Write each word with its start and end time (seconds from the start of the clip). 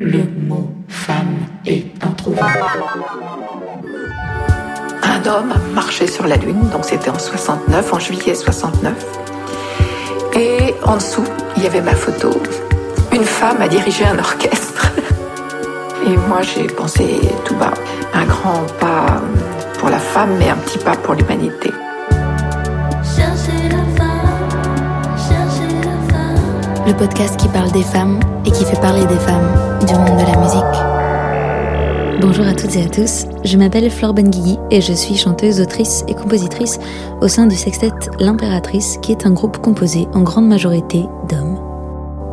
le 0.00 0.22
mot 0.48 0.72
femme 0.88 1.36
est 1.66 1.84
introuvable. 2.02 2.64
Un 5.02 5.30
homme 5.30 5.52
marchait 5.74 6.06
sur 6.06 6.26
la 6.26 6.36
Lune, 6.36 6.70
donc 6.72 6.86
c'était 6.86 7.10
en 7.10 7.18
69, 7.18 7.92
en 7.92 7.98
juillet 7.98 8.34
69. 8.34 8.94
Et 10.34 10.74
en 10.84 10.96
dessous, 10.96 11.24
il 11.56 11.64
y 11.64 11.66
avait 11.66 11.82
ma 11.82 11.94
photo. 11.94 12.30
Une 13.12 13.24
femme 13.24 13.60
a 13.60 13.68
dirigé 13.68 14.06
un 14.06 14.18
orchestre. 14.18 14.90
Et 16.06 16.16
moi, 16.28 16.40
j'ai 16.40 16.66
pensé 16.66 17.20
tout 17.44 17.56
bas, 17.56 17.74
un 18.14 18.24
grand 18.24 18.64
pas 18.80 19.20
pour 19.78 19.90
la 19.90 19.98
femme, 19.98 20.30
mais 20.38 20.48
un 20.48 20.56
petit 20.56 20.78
pas 20.78 20.96
pour 20.96 21.12
l'humanité. 21.12 21.70
Le 26.90 26.96
podcast 26.96 27.38
qui 27.38 27.46
parle 27.46 27.70
des 27.70 27.84
femmes 27.84 28.18
et 28.44 28.50
qui 28.50 28.64
fait 28.64 28.80
parler 28.80 29.06
des 29.06 29.18
femmes 29.18 29.78
du 29.86 29.94
monde 29.94 30.18
de 30.18 30.26
la 30.26 30.36
musique. 30.40 30.60
Bonjour 32.20 32.44
à 32.44 32.52
toutes 32.52 32.74
et 32.74 32.82
à 32.82 32.88
tous, 32.88 33.26
je 33.44 33.56
m'appelle 33.56 33.88
Flore 33.92 34.12
Benguigui 34.12 34.58
et 34.72 34.80
je 34.80 34.92
suis 34.92 35.16
chanteuse, 35.16 35.60
autrice 35.60 36.04
et 36.08 36.14
compositrice 36.14 36.80
au 37.20 37.28
sein 37.28 37.46
du 37.46 37.54
sextet 37.54 37.92
L'Impératrice 38.18 38.98
qui 39.02 39.12
est 39.12 39.24
un 39.24 39.30
groupe 39.30 39.58
composé 39.58 40.08
en 40.14 40.22
grande 40.22 40.48
majorité 40.48 41.04
d'hommes. 41.28 41.60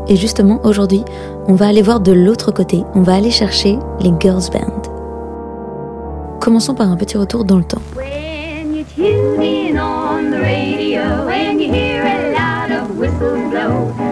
Et 0.08 0.16
justement, 0.16 0.60
aujourd'hui, 0.64 1.04
on 1.48 1.54
va 1.54 1.68
aller 1.68 1.84
voir 1.84 2.00
de 2.00 2.14
l'autre 2.14 2.52
côté, 2.52 2.84
on 2.96 3.02
va 3.02 3.14
aller 3.14 3.30
chercher 3.30 3.78
les 4.00 4.12
girls 4.20 4.50
band. 4.52 4.82
Commençons 6.42 6.74
par 6.74 6.90
un 6.90 6.98
petit 6.98 7.18
retour 7.18 7.46
dans 7.46 7.58
le 7.58 7.64
temps.« 7.64 7.82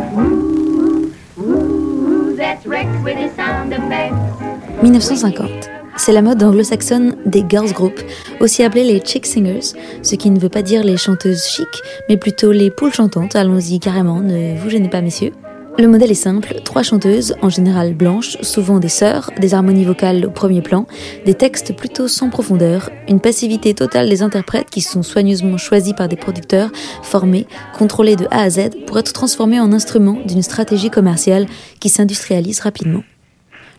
1950. 4.82 5.50
C'est 5.98 6.12
la 6.12 6.22
mode 6.22 6.44
anglo-saxonne 6.44 7.16
des 7.26 7.46
girls 7.48 7.72
groups, 7.72 8.04
aussi 8.40 8.64
appelées 8.64 8.84
les 8.84 9.00
chick 9.00 9.26
singers, 9.26 9.74
ce 10.02 10.16
qui 10.16 10.30
ne 10.30 10.40
veut 10.40 10.50
pas 10.50 10.62
dire 10.62 10.84
les 10.84 10.98
chanteuses 10.98 11.46
chic, 11.46 11.68
mais 12.10 12.18
plutôt 12.18 12.52
les 12.52 12.72
poules 12.72 12.94
chantantes. 12.94 13.36
Allons-y 13.36 13.80
carrément, 13.80 14.20
ne 14.20 14.58
vous 14.58 14.70
gênez 14.70 14.90
pas 14.90 15.02
messieurs. 15.02 15.32
Le 15.78 15.90
modèle 15.90 16.12
est 16.12 16.14
simple, 16.14 16.62
trois 16.64 16.84
chanteuses, 16.84 17.36
en 17.42 17.50
général 17.50 17.96
blanches, 17.96 18.38
souvent 18.42 18.80
des 18.80 18.88
sœurs, 18.88 19.30
des 19.42 19.54
harmonies 19.54 19.84
vocales 19.84 20.26
au 20.26 20.30
premier 20.30 20.62
plan, 20.62 20.88
des 21.26 21.34
textes 21.34 21.76
plutôt 21.76 22.08
sans 22.08 22.30
profondeur, 22.30 22.90
une 23.10 23.20
passivité 23.20 23.74
totale 23.74 24.08
des 24.08 24.22
interprètes 24.22 24.70
qui 24.70 24.80
sont 24.80 25.04
soigneusement 25.04 25.58
choisis 25.58 25.92
par 25.92 26.08
des 26.08 26.16
producteurs, 26.16 26.72
formés, 27.04 27.46
contrôlés 27.78 28.16
de 28.16 28.26
A 28.32 28.44
à 28.44 28.50
Z 28.50 28.70
pour 28.88 28.98
être 29.00 29.12
transformés 29.12 29.60
en 29.60 29.74
instruments 29.74 30.20
d'une 30.26 30.44
stratégie 30.44 30.90
commerciale 30.90 31.46
qui 31.82 31.90
s'industrialise 31.90 32.62
rapidement. 32.62 33.04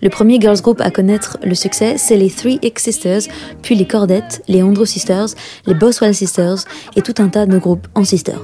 Le 0.03 0.11
premier 0.11 0.39
girls 0.39 0.61
group 0.61 0.83
à 0.83 0.91
connaître 0.91 1.39
le 1.43 1.55
succès, 1.55 1.97
c'est 1.97 2.19
les 2.19 2.29
Three 2.29 2.59
X 2.61 2.83
Sisters, 2.83 3.23
puis 3.63 3.75
les 3.75 3.87
Cordettes, 3.87 4.43
les 4.49 4.63
Andrew 4.63 4.85
Sisters, 4.85 5.29
les 5.65 5.75
Boswell 5.75 6.15
Sisters 6.15 6.59
et 6.95 7.01
tout 7.01 7.15
un 7.17 7.29
tas 7.29 7.47
de 7.47 7.57
groupes 7.57 7.89
en 7.95 8.05
sisters. 8.05 8.43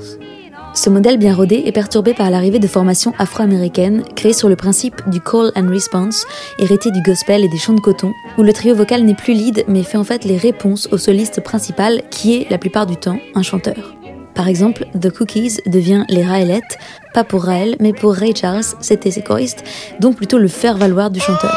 Ce 0.75 0.89
modèle 0.89 1.19
bien 1.19 1.35
rodé 1.35 1.63
est 1.67 1.73
perturbé 1.73 2.15
par 2.15 2.31
l'arrivée 2.31 2.59
de 2.59 2.67
formations 2.67 3.13
afro-américaines 3.19 4.05
créées 4.17 4.33
sur 4.33 4.49
le 4.49 4.57
principe 4.57 5.09
du 5.11 5.21
call 5.21 5.53
and 5.55 5.69
response, 5.69 6.25
hérité 6.59 6.91
du 6.91 7.03
gospel 7.03 7.45
et 7.45 7.49
des 7.49 7.59
chants 7.59 7.75
de 7.75 7.81
coton, 7.81 8.15
où 8.39 8.43
le 8.43 8.55
trio 8.55 8.75
vocal 8.75 9.05
n'est 9.05 9.15
plus 9.15 9.35
lead 9.35 9.65
mais 9.69 9.83
fait 9.83 9.99
en 9.99 10.05
fait 10.05 10.25
les 10.25 10.39
réponses 10.39 10.89
au 10.91 10.97
soliste 10.97 11.43
principal 11.43 12.03
qui 12.11 12.37
est 12.37 12.51
la 12.51 12.57
plupart 12.57 12.87
du 12.87 12.97
temps 12.97 13.19
un 13.35 13.43
chanteur. 13.43 13.95
Par 14.35 14.49
exemple, 14.49 14.87
The 14.99 15.11
Cookies 15.11 15.59
devient 15.67 16.05
les 16.09 16.25
Raëlettes, 16.25 16.79
pas 17.13 17.23
pour 17.23 17.45
Raël, 17.45 17.77
mais 17.79 17.93
pour 17.93 18.15
Ray 18.15 18.35
Charles, 18.35 18.65
c'était 18.81 19.11
ses 19.11 19.23
choristes, 19.23 19.63
donc 20.01 20.17
plutôt 20.17 20.39
le 20.39 20.49
faire-valoir 20.49 21.11
du 21.11 21.21
chanteur. 21.21 21.55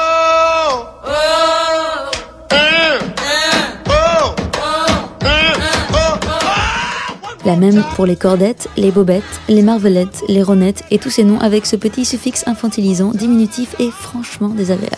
La 7.45 7.55
même 7.55 7.83
pour 7.95 8.07
les 8.07 8.15
cordettes, 8.15 8.69
les 8.75 8.89
bobettes, 8.89 9.23
les 9.47 9.61
marvelettes, 9.61 10.23
les 10.27 10.41
ronettes 10.41 10.83
et 10.89 10.97
tous 10.97 11.11
ces 11.11 11.23
noms 11.23 11.39
avec 11.39 11.67
ce 11.67 11.75
petit 11.75 12.03
suffixe 12.03 12.43
infantilisant, 12.47 13.11
diminutif 13.11 13.75
et 13.79 13.91
franchement 13.91 14.49
désagréable. 14.49 14.97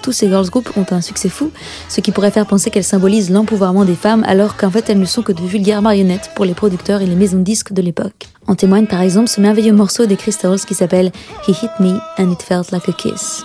Tous 0.00 0.12
ces 0.12 0.28
girls 0.28 0.48
groups 0.48 0.70
ont 0.76 0.86
un 0.92 1.00
succès 1.00 1.28
fou, 1.28 1.50
ce 1.88 2.00
qui 2.00 2.12
pourrait 2.12 2.30
faire 2.30 2.46
penser 2.46 2.70
qu'elles 2.70 2.84
symbolisent 2.84 3.30
l'empouvoirment 3.30 3.84
des 3.84 3.96
femmes 3.96 4.24
alors 4.28 4.56
qu'en 4.56 4.70
fait 4.70 4.88
elles 4.90 4.98
ne 4.98 5.04
sont 5.04 5.22
que 5.22 5.32
de 5.32 5.42
vulgaires 5.42 5.82
marionnettes 5.82 6.30
pour 6.36 6.44
les 6.44 6.54
producteurs 6.54 7.02
et 7.02 7.06
les 7.06 7.16
maisons 7.16 7.38
de 7.38 7.42
disques 7.42 7.72
de 7.72 7.82
l'époque. 7.82 8.28
En 8.46 8.54
témoigne 8.54 8.86
par 8.86 9.00
exemple 9.00 9.28
ce 9.28 9.40
merveilleux 9.40 9.72
morceau 9.72 10.06
des 10.06 10.16
Crystals 10.16 10.60
qui 10.60 10.74
s'appelle 10.74 11.10
He 11.48 11.50
Hit 11.50 11.70
Me 11.80 11.98
and 12.18 12.30
It 12.30 12.42
Felt 12.42 12.70
Like 12.70 12.88
a 12.88 12.92
Kiss. 12.92 13.44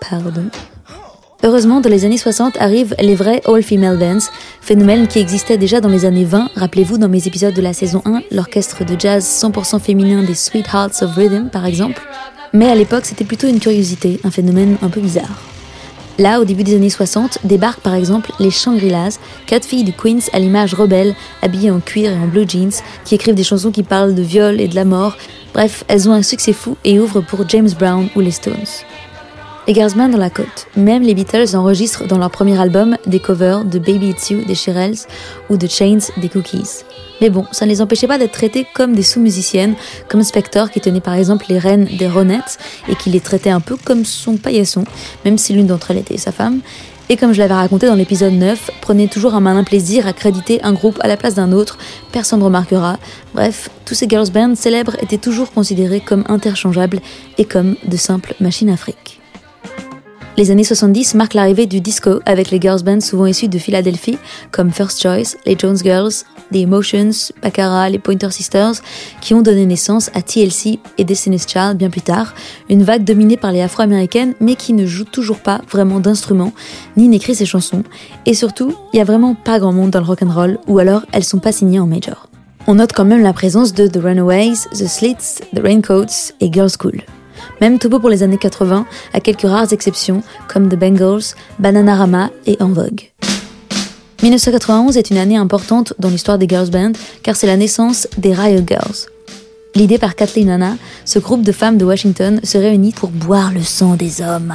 Pardon. 0.00 0.50
Heureusement, 1.44 1.80
dans 1.80 1.88
les 1.88 2.04
années 2.04 2.18
60 2.18 2.56
arrivent 2.58 2.96
les 3.00 3.14
vrais 3.14 3.42
all-female 3.46 3.96
bands, 3.96 4.26
phénomène 4.60 5.06
qui 5.06 5.20
existait 5.20 5.56
déjà 5.56 5.80
dans 5.80 5.88
les 5.88 6.04
années 6.04 6.24
20. 6.24 6.50
Rappelez-vous 6.56 6.98
dans 6.98 7.08
mes 7.08 7.28
épisodes 7.28 7.54
de 7.54 7.62
la 7.62 7.72
saison 7.72 8.02
1, 8.06 8.22
l'orchestre 8.32 8.84
de 8.84 8.98
jazz 8.98 9.24
100% 9.24 9.78
féminin 9.78 10.24
des 10.24 10.34
Sweethearts 10.34 11.00
of 11.00 11.14
Rhythm 11.14 11.48
par 11.48 11.64
exemple. 11.64 12.02
Mais 12.52 12.68
à 12.68 12.74
l'époque, 12.74 13.04
c'était 13.04 13.24
plutôt 13.24 13.46
une 13.46 13.60
curiosité, 13.60 14.18
un 14.24 14.32
phénomène 14.32 14.78
un 14.82 14.88
peu 14.88 15.00
bizarre. 15.00 15.42
Là, 16.18 16.40
au 16.40 16.44
début 16.44 16.64
des 16.64 16.74
années 16.74 16.90
60, 16.90 17.38
débarquent 17.44 17.82
par 17.82 17.94
exemple 17.94 18.32
les 18.40 18.50
Shangri-Las, 18.50 19.20
quatre 19.46 19.64
filles 19.64 19.84
du 19.84 19.92
Queens 19.92 20.30
à 20.32 20.40
l'image 20.40 20.74
rebelle, 20.74 21.14
habillées 21.42 21.70
en 21.70 21.78
cuir 21.78 22.10
et 22.10 22.18
en 22.18 22.26
blue 22.26 22.48
jeans, 22.48 22.72
qui 23.04 23.14
écrivent 23.14 23.36
des 23.36 23.44
chansons 23.44 23.70
qui 23.70 23.84
parlent 23.84 24.16
de 24.16 24.22
viol 24.22 24.60
et 24.60 24.66
de 24.66 24.74
la 24.74 24.84
mort. 24.84 25.16
Bref, 25.54 25.84
elles 25.86 26.08
ont 26.08 26.12
un 26.12 26.22
succès 26.22 26.52
fou 26.52 26.76
et 26.84 26.98
ouvrent 26.98 27.20
pour 27.20 27.48
James 27.48 27.70
Brown 27.78 28.08
ou 28.16 28.20
les 28.20 28.32
Stones 28.32 28.56
Girls 29.74 29.92
dans 29.96 30.16
la 30.16 30.30
côte. 30.30 30.66
Même 30.76 31.02
les 31.02 31.14
Beatles 31.14 31.54
enregistrent 31.54 32.06
dans 32.06 32.16
leur 32.16 32.30
premier 32.30 32.58
album 32.58 32.96
des 33.06 33.20
covers 33.20 33.64
de 33.64 33.78
Baby 33.78 34.10
It's 34.10 34.30
You 34.30 34.42
des 34.46 34.54
Shirelles 34.54 34.96
ou 35.50 35.56
de 35.56 35.66
Chains 35.66 35.98
des 36.16 36.28
Cookies. 36.28 36.84
Mais 37.20 37.28
bon, 37.28 37.44
ça 37.52 37.66
ne 37.66 37.70
les 37.70 37.82
empêchait 37.82 38.06
pas 38.06 38.16
d'être 38.16 38.32
traitées 38.32 38.66
comme 38.74 38.94
des 38.94 39.02
sous-musiciennes, 39.02 39.74
comme 40.08 40.22
Spector 40.22 40.70
qui 40.70 40.80
tenait 40.80 41.00
par 41.00 41.14
exemple 41.14 41.46
les 41.48 41.58
reines 41.58 41.88
des 41.98 42.08
Ronettes 42.08 42.58
et 42.88 42.94
qui 42.94 43.10
les 43.10 43.20
traitait 43.20 43.50
un 43.50 43.60
peu 43.60 43.76
comme 43.76 44.04
son 44.04 44.36
paillasson, 44.36 44.84
même 45.24 45.36
si 45.36 45.52
l'une 45.52 45.66
d'entre 45.66 45.90
elles 45.90 45.98
était 45.98 46.16
sa 46.16 46.32
femme. 46.32 46.60
Et 47.10 47.16
comme 47.16 47.32
je 47.32 47.38
l'avais 47.38 47.54
raconté 47.54 47.86
dans 47.86 47.94
l'épisode 47.94 48.34
9, 48.34 48.70
prenez 48.80 49.08
toujours 49.08 49.34
un 49.34 49.40
malin 49.40 49.64
plaisir 49.64 50.06
à 50.06 50.12
créditer 50.12 50.62
un 50.62 50.72
groupe 50.72 50.98
à 51.00 51.08
la 51.08 51.16
place 51.16 51.34
d'un 51.34 51.52
autre, 51.52 51.78
personne 52.12 52.40
ne 52.40 52.44
remarquera. 52.44 52.98
Bref, 53.34 53.70
tous 53.84 53.94
ces 53.94 54.08
girls 54.08 54.30
bands 54.30 54.54
célèbres 54.54 54.96
étaient 55.02 55.18
toujours 55.18 55.50
considérés 55.50 56.00
comme 56.00 56.24
interchangeables 56.28 57.00
et 57.38 57.44
comme 57.44 57.76
de 57.86 57.96
simples 57.96 58.34
machines 58.40 58.70
à 58.70 58.76
fric. 58.76 59.17
Les 60.38 60.52
années 60.52 60.62
70 60.62 61.16
marquent 61.16 61.34
l'arrivée 61.34 61.66
du 61.66 61.80
disco 61.80 62.20
avec 62.24 62.52
les 62.52 62.60
girls 62.60 62.84
bands 62.84 63.00
souvent 63.00 63.26
issues 63.26 63.48
de 63.48 63.58
Philadelphie 63.58 64.18
comme 64.52 64.70
First 64.70 65.02
Choice, 65.02 65.36
les 65.46 65.56
Jones 65.58 65.76
Girls, 65.76 66.12
The 66.52 66.58
Emotions, 66.58 67.32
Baccarat, 67.42 67.90
les 67.90 67.98
Pointer 67.98 68.30
Sisters, 68.30 68.74
qui 69.20 69.34
ont 69.34 69.42
donné 69.42 69.66
naissance 69.66 70.12
à 70.14 70.22
TLC 70.22 70.78
et 70.96 71.02
Destiny's 71.02 71.44
Child 71.44 71.76
bien 71.76 71.90
plus 71.90 72.02
tard, 72.02 72.34
une 72.70 72.84
vague 72.84 73.02
dominée 73.02 73.36
par 73.36 73.50
les 73.50 73.62
afro-américaines 73.62 74.34
mais 74.38 74.54
qui 74.54 74.74
ne 74.74 74.86
joue 74.86 75.02
toujours 75.02 75.40
pas 75.40 75.60
vraiment 75.68 75.98
d'instruments 75.98 76.52
ni 76.96 77.08
n'écrit 77.08 77.34
ses 77.34 77.44
chansons. 77.44 77.82
Et 78.24 78.34
surtout, 78.34 78.76
il 78.92 78.98
y 78.98 79.00
a 79.00 79.04
vraiment 79.04 79.34
pas 79.34 79.58
grand 79.58 79.72
monde 79.72 79.90
dans 79.90 79.98
le 79.98 80.06
rock'n'roll 80.06 80.60
ou 80.68 80.78
alors 80.78 81.04
elles 81.10 81.24
sont 81.24 81.40
pas 81.40 81.50
signées 81.50 81.80
en 81.80 81.88
major. 81.88 82.28
On 82.68 82.76
note 82.76 82.92
quand 82.92 83.04
même 83.04 83.24
la 83.24 83.32
présence 83.32 83.74
de 83.74 83.88
The 83.88 83.98
Runaways, 84.00 84.68
The 84.70 84.86
Slits, 84.86 85.42
The 85.52 85.60
Raincoats 85.64 86.32
et 86.40 86.52
Girls 86.52 86.70
School. 86.80 87.02
Même 87.60 87.78
topo 87.78 87.98
pour 87.98 88.10
les 88.10 88.22
années 88.22 88.38
80, 88.38 88.86
à 89.12 89.20
quelques 89.20 89.42
rares 89.42 89.72
exceptions 89.72 90.22
comme 90.48 90.68
The 90.68 90.76
Bengals, 90.76 91.34
Bananarama 91.58 92.30
et 92.46 92.56
En 92.60 92.68
Vogue. 92.68 93.10
1991 94.22 94.96
est 94.96 95.10
une 95.10 95.18
année 95.18 95.36
importante 95.36 95.94
dans 95.98 96.08
l'histoire 96.08 96.38
des 96.38 96.48
girls 96.48 96.70
bands 96.70 96.92
car 97.22 97.36
c'est 97.36 97.46
la 97.46 97.56
naissance 97.56 98.08
des 98.18 98.32
Riot 98.32 98.64
Girls. 98.66 99.06
L'idée 99.74 99.98
par 99.98 100.16
Kathleen 100.16 100.50
Hanna, 100.50 100.76
ce 101.04 101.20
groupe 101.20 101.42
de 101.42 101.52
femmes 101.52 101.78
de 101.78 101.84
Washington 101.84 102.40
se 102.42 102.58
réunit 102.58 102.90
pour 102.90 103.10
boire 103.10 103.52
le 103.52 103.62
sang 103.62 103.94
des 103.94 104.22
hommes. 104.22 104.54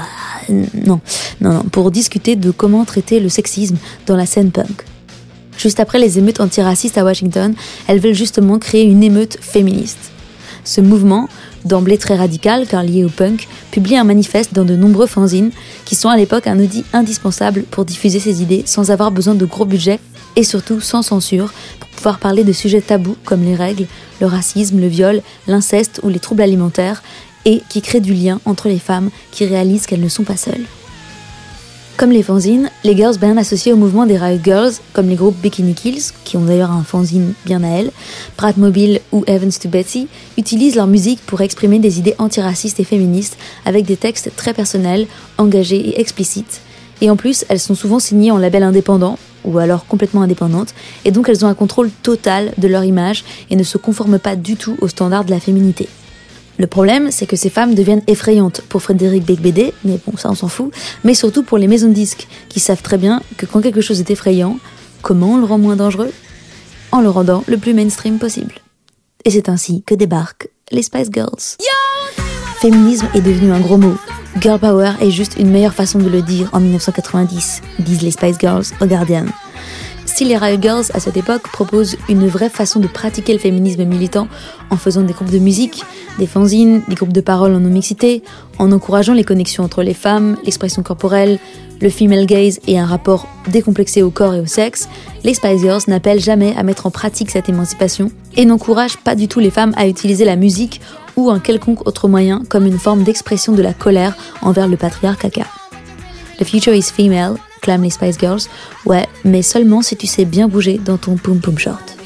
Non, 0.50 1.00
non, 1.40 1.54
non, 1.54 1.64
pour 1.64 1.92
discuter 1.92 2.36
de 2.36 2.52
comment 2.52 2.84
traiter 2.84 3.22
le 3.22 3.30
sexisme 3.30 3.78
dans 4.06 4.18
la 4.18 4.26
scène 4.26 4.52
punk. 4.52 4.84
Juste 5.58 5.80
après 5.80 6.00
les 6.00 6.20
émeutes 6.20 6.42
antiracistes 6.42 6.98
à 6.98 7.06
Washington, 7.06 7.54
elles 7.88 8.00
veulent 8.00 8.14
justement 8.14 8.60
créer 8.60 8.84
une 8.84 9.02
émeute 9.02 9.38
féministe. 9.40 10.12
Ce 10.66 10.82
mouvement, 10.82 11.30
d'emblée 11.66 11.98
très 11.98 12.16
radical 12.16 12.68
car 12.68 12.84
lié 12.84 13.04
au 13.04 13.10
punk, 13.10 13.48
publie 13.72 13.98
un 13.98 14.04
manifeste 14.04 14.54
dans 14.54 14.66
de 14.66 14.76
nombreux 14.76 15.08
fanzines 15.08 15.52
qui 15.86 15.96
sont 15.96 16.10
à 16.10 16.18
l'époque 16.18 16.48
un 16.48 16.60
outil 16.60 16.84
indispensable 16.94 17.64
pour 17.64 17.86
diffuser 17.86 18.20
ses 18.20 18.42
idées 18.42 18.64
sans 18.66 18.92
avoir 18.92 19.12
besoin 19.12 19.36
de 19.36 19.46
gros 19.46 19.66
budgets 19.66 20.00
et 20.36 20.44
surtout 20.44 20.82
sans 20.82 21.02
censure 21.02 21.54
pour 21.80 21.90
pouvoir 21.90 22.20
parler 22.20 22.44
de 22.44 22.54
sujets 22.54 22.82
tabous 22.82 23.18
comme 23.26 23.44
les 23.44 23.56
règles, 23.56 23.86
le 24.20 24.28
racisme, 24.28 24.80
le 24.80 24.88
viol, 24.88 25.22
l'inceste 25.48 26.00
ou 26.04 26.10
les 26.10 26.20
troubles 26.20 26.42
alimentaires 26.42 27.04
et 27.46 27.62
qui 27.70 27.82
créent 27.82 28.02
du 28.02 28.14
lien 28.14 28.40
entre 28.46 28.68
les 28.68 28.80
femmes 28.80 29.10
qui 29.32 29.46
réalisent 29.46 29.86
qu'elles 29.86 30.02
ne 30.02 30.10
sont 30.10 30.24
pas 30.24 30.38
seules. 30.38 30.66
Comme 31.96 32.12
les 32.12 32.24
fanzines, 32.24 32.72
les 32.84 32.98
girls 32.98 33.20
bands 33.20 33.38
associés 33.38 33.72
au 33.72 33.76
mouvement 33.76 34.08
des 34.08 34.18
Riot 34.18 34.42
Girls, 34.44 34.74
comme 34.94 35.10
les 35.10 35.16
groupes 35.16 35.40
Bikini 35.40 35.76
Kills, 35.76 36.02
qui 36.24 36.38
ont 36.38 36.44
d'ailleurs 36.44 36.72
un 36.72 36.84
fanzine 36.84 37.34
bien 37.46 37.64
à 37.64 37.68
elles, 37.68 37.92
Pratt 38.36 38.58
Mobile 38.58 39.00
ou 39.12 39.24
Evans 39.28 39.52
to 39.52 39.70
Betsy, 39.70 40.08
utilisent 40.36 40.76
leur 40.76 40.88
musique 40.88 41.22
pour 41.24 41.42
exprimer 41.42 41.78
des 41.78 42.00
idées 42.00 42.16
antiracistes 42.18 42.80
et 42.80 42.84
féministes 42.84 43.38
avec 43.64 43.86
des 43.86 43.96
textes 43.96 44.32
très 44.36 44.56
personnels, 44.56 45.06
engagés 45.38 45.90
et 45.90 46.02
explicites. 46.02 46.62
Et 47.02 47.12
en 47.12 47.16
plus, 47.16 47.46
elles 47.48 47.60
sont 47.60 47.76
souvent 47.76 48.00
signées 48.00 48.32
en 48.32 48.40
label 48.40 48.64
indépendant, 48.64 49.20
ou 49.46 49.60
alors 49.60 49.86
complètement 49.86 50.24
indépendantes, 50.24 50.74
et 51.06 51.12
donc 51.12 51.30
elles 51.30 51.46
ont 51.46 51.50
un 51.50 51.54
contrôle 51.54 51.92
total 52.02 52.54
de 52.58 52.68
leur 52.68 52.84
image 52.84 53.24
et 53.52 53.56
ne 53.56 53.64
se 53.64 53.78
conforment 53.78 54.20
pas 54.20 54.36
du 54.36 54.56
tout 54.56 54.78
aux 54.82 54.88
standards 54.88 55.26
de 55.26 55.32
la 55.32 55.40
féminité. 55.40 55.88
Le 56.60 56.68
problème, 56.68 57.12
c'est 57.12 57.26
que 57.26 57.36
ces 57.36 57.50
femmes 57.50 57.74
deviennent 57.74 58.04
effrayantes 58.08 58.62
pour 58.70 58.84
Frédéric 58.84 59.26
Becbédé, 59.26 59.74
mais 59.84 60.00
bon, 60.06 60.18
ça 60.18 60.30
on 60.30 60.36
s'en 60.36 60.48
fout, 60.48 60.72
mais 61.04 61.16
surtout 61.16 61.44
pour 61.44 61.58
les 61.58 61.68
maisons 61.68 61.88
de 61.88 61.94
disques, 61.94 62.28
qui 62.50 62.60
savent 62.60 62.82
très 62.82 62.98
bien 62.98 63.22
que 63.38 63.46
quand 63.46 63.62
quelque 63.62 63.82
chose 63.82 64.00
est 64.00 64.12
effrayant, 64.12 64.60
comment 65.02 65.34
on 65.34 65.38
le 65.38 65.46
rend 65.46 65.58
moins 65.58 65.76
dangereux? 65.76 66.12
En 66.92 67.02
le 67.02 67.10
rendant 67.10 67.44
le 67.48 67.58
plus 67.58 67.74
mainstream 67.74 68.20
possible. 68.20 68.56
Et 69.26 69.32
c'est 69.32 69.50
ainsi 69.50 69.82
que 69.84 69.96
débarquent 69.96 70.50
les 70.72 70.84
Spice 70.84 71.10
Girls. 71.12 71.58
Féminisme 72.62 73.08
est 73.16 73.22
devenu 73.22 73.52
un 73.52 73.60
gros 73.60 73.78
mot. 73.78 73.98
Girl 74.40 74.60
Power 74.60 74.94
est 75.02 75.12
juste 75.12 75.36
une 75.38 75.50
meilleure 75.50 75.74
façon 75.74 76.00
de 76.00 76.10
le 76.10 76.22
dire 76.22 76.50
en 76.54 76.60
1990, 76.60 77.62
disent 77.80 78.02
les 78.02 78.12
Spice 78.12 78.38
Girls 78.40 78.66
au 78.80 78.86
Guardian. 78.86 79.26
Si 80.14 80.26
les 80.26 80.38
Riot 80.38 80.62
Girls 80.62 80.86
à 80.94 81.00
cette 81.00 81.18
époque 81.18 81.42
proposent 81.52 81.98
une 82.08 82.28
vraie 82.28 82.50
façon 82.50 82.80
de 82.80 82.86
pratiquer 82.86 83.34
le 83.34 83.40
féminisme 83.40 83.84
militant 83.84 84.28
en 84.70 84.78
faisant 84.78 85.02
des 85.02 85.12
groupes 85.12 85.32
de 85.32 85.40
musique, 85.40 85.84
des 86.20 86.28
fanzines, 86.28 86.84
des 86.88 86.94
groupes 86.94 87.14
de 87.14 87.20
parole 87.20 87.56
en 87.56 87.60
non-mixité, 87.60 88.22
en 88.60 88.72
encourageant 88.72 89.16
les 89.16 89.24
connexions 89.24 89.64
entre 89.64 89.82
les 89.82 89.96
femmes, 89.96 90.38
l'expression 90.46 90.84
corporelle, 90.84 91.40
le 91.82 91.90
female 91.90 92.28
gaze 92.28 92.60
et 92.68 92.78
un 92.78 92.86
rapport 92.86 93.28
décomplexé 93.48 94.04
au 94.04 94.12
corps 94.12 94.36
et 94.36 94.40
au 94.40 94.46
sexe, 94.46 94.88
les 95.24 95.34
Spice 95.34 95.62
Girls 95.62 95.82
n'appellent 95.88 96.20
jamais 96.20 96.54
à 96.56 96.62
mettre 96.62 96.86
en 96.86 96.92
pratique 96.92 97.32
cette 97.32 97.50
émancipation 97.50 98.12
et 98.38 98.46
n'encouragent 98.46 98.98
pas 98.98 99.16
du 99.16 99.28
tout 99.28 99.40
les 99.40 99.50
femmes 99.50 99.74
à 99.78 99.88
utiliser 99.88 100.26
la 100.26 100.36
musique 100.36 100.80
ou 101.16 101.32
un 101.32 101.40
quelconque 101.40 101.88
autre 101.88 102.08
moyen 102.08 102.44
comme 102.50 102.68
une 102.68 102.78
forme 102.78 103.02
d'expression 103.02 103.54
de 103.54 103.64
la 103.64 103.74
colère 103.74 104.16
envers 104.44 104.68
le 104.68 104.78
patriarcat. 104.78 105.48
The 106.38 106.44
future 106.44 106.76
is 106.76 106.92
female, 106.92 107.38
clament 107.64 107.84
les 107.84 107.90
Spice 107.90 108.20
Girls, 108.20 108.42
ouais, 108.86 109.08
mais 109.26 109.42
seulement 109.42 109.82
si 109.82 109.96
tu 109.96 110.06
sais 110.06 110.26
bien 110.26 110.48
bouger 110.48 110.78
dans 110.78 110.98
ton 110.98 111.16
pum 111.16 111.40
pum 111.40 111.58
short. 111.58 111.98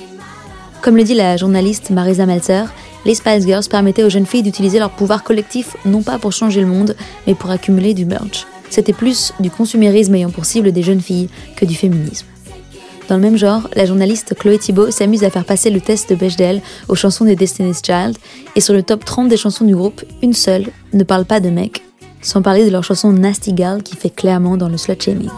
Comme 0.82 0.96
le 0.96 1.04
dit 1.04 1.16
la 1.16 1.36
journaliste 1.36 1.90
Marisa 1.90 2.26
Meltzer, 2.26 2.66
les 3.04 3.16
Spice 3.16 3.46
Girls 3.46 3.66
permettaient 3.70 4.04
aux 4.04 4.10
jeunes 4.10 4.26
filles 4.26 4.44
d'utiliser 4.44 4.80
leur 4.80 4.92
pouvoir 4.92 5.24
collectif 5.24 5.76
non 5.86 6.02
pas 6.02 6.20
pour 6.20 6.32
changer 6.32 6.62
le 6.62 6.68
monde, 6.68 6.96
mais 7.26 7.36
pour 7.36 7.50
accumuler 7.50 7.94
du 7.94 8.06
merch. 8.06 8.46
C'était 8.70 8.94
plus 8.94 9.34
du 9.40 9.50
consumérisme 9.50 10.16
ayant 10.16 10.30
pour 10.30 10.46
cible 10.46 10.72
des 10.72 10.84
jeunes 10.84 11.02
filles 11.02 11.30
que 11.56 11.66
du 11.66 11.76
féminisme. 11.76 12.28
Dans 13.10 13.16
le 13.16 13.22
même 13.22 13.38
genre, 13.38 13.70
la 13.76 13.86
journaliste 13.86 14.36
Chloé 14.38 14.60
Thibault 14.60 14.92
s'amuse 14.92 15.24
à 15.24 15.30
faire 15.30 15.46
passer 15.46 15.70
le 15.70 15.80
test 15.80 16.10
de 16.10 16.16
Bechdel 16.16 16.62
aux 16.90 16.96
chansons 16.96 17.24
des 17.24 17.38
Destiny's 17.38 17.82
Child, 17.84 18.18
et 18.56 18.62
sur 18.62 18.74
le 18.74 18.84
top 18.84 19.06
30 19.06 19.30
des 19.30 19.38
chansons 19.38 19.64
du 19.64 19.76
groupe, 19.76 20.04
une 20.22 20.34
seule 20.34 20.68
ne 20.94 21.04
parle 21.04 21.26
pas 21.26 21.40
de 21.40 21.50
mecs, 21.50 21.84
sans 22.28 22.42
parler 22.42 22.66
de 22.66 22.70
leur 22.70 22.84
chanson 22.84 23.14
Nasty 23.14 23.54
Gal 23.54 23.82
qui 23.84 23.96
fait 23.96 24.10
clairement 24.10 24.58
dans 24.58 24.68
le 24.68 24.76
slut 24.76 25.02
shaming. 25.02 25.30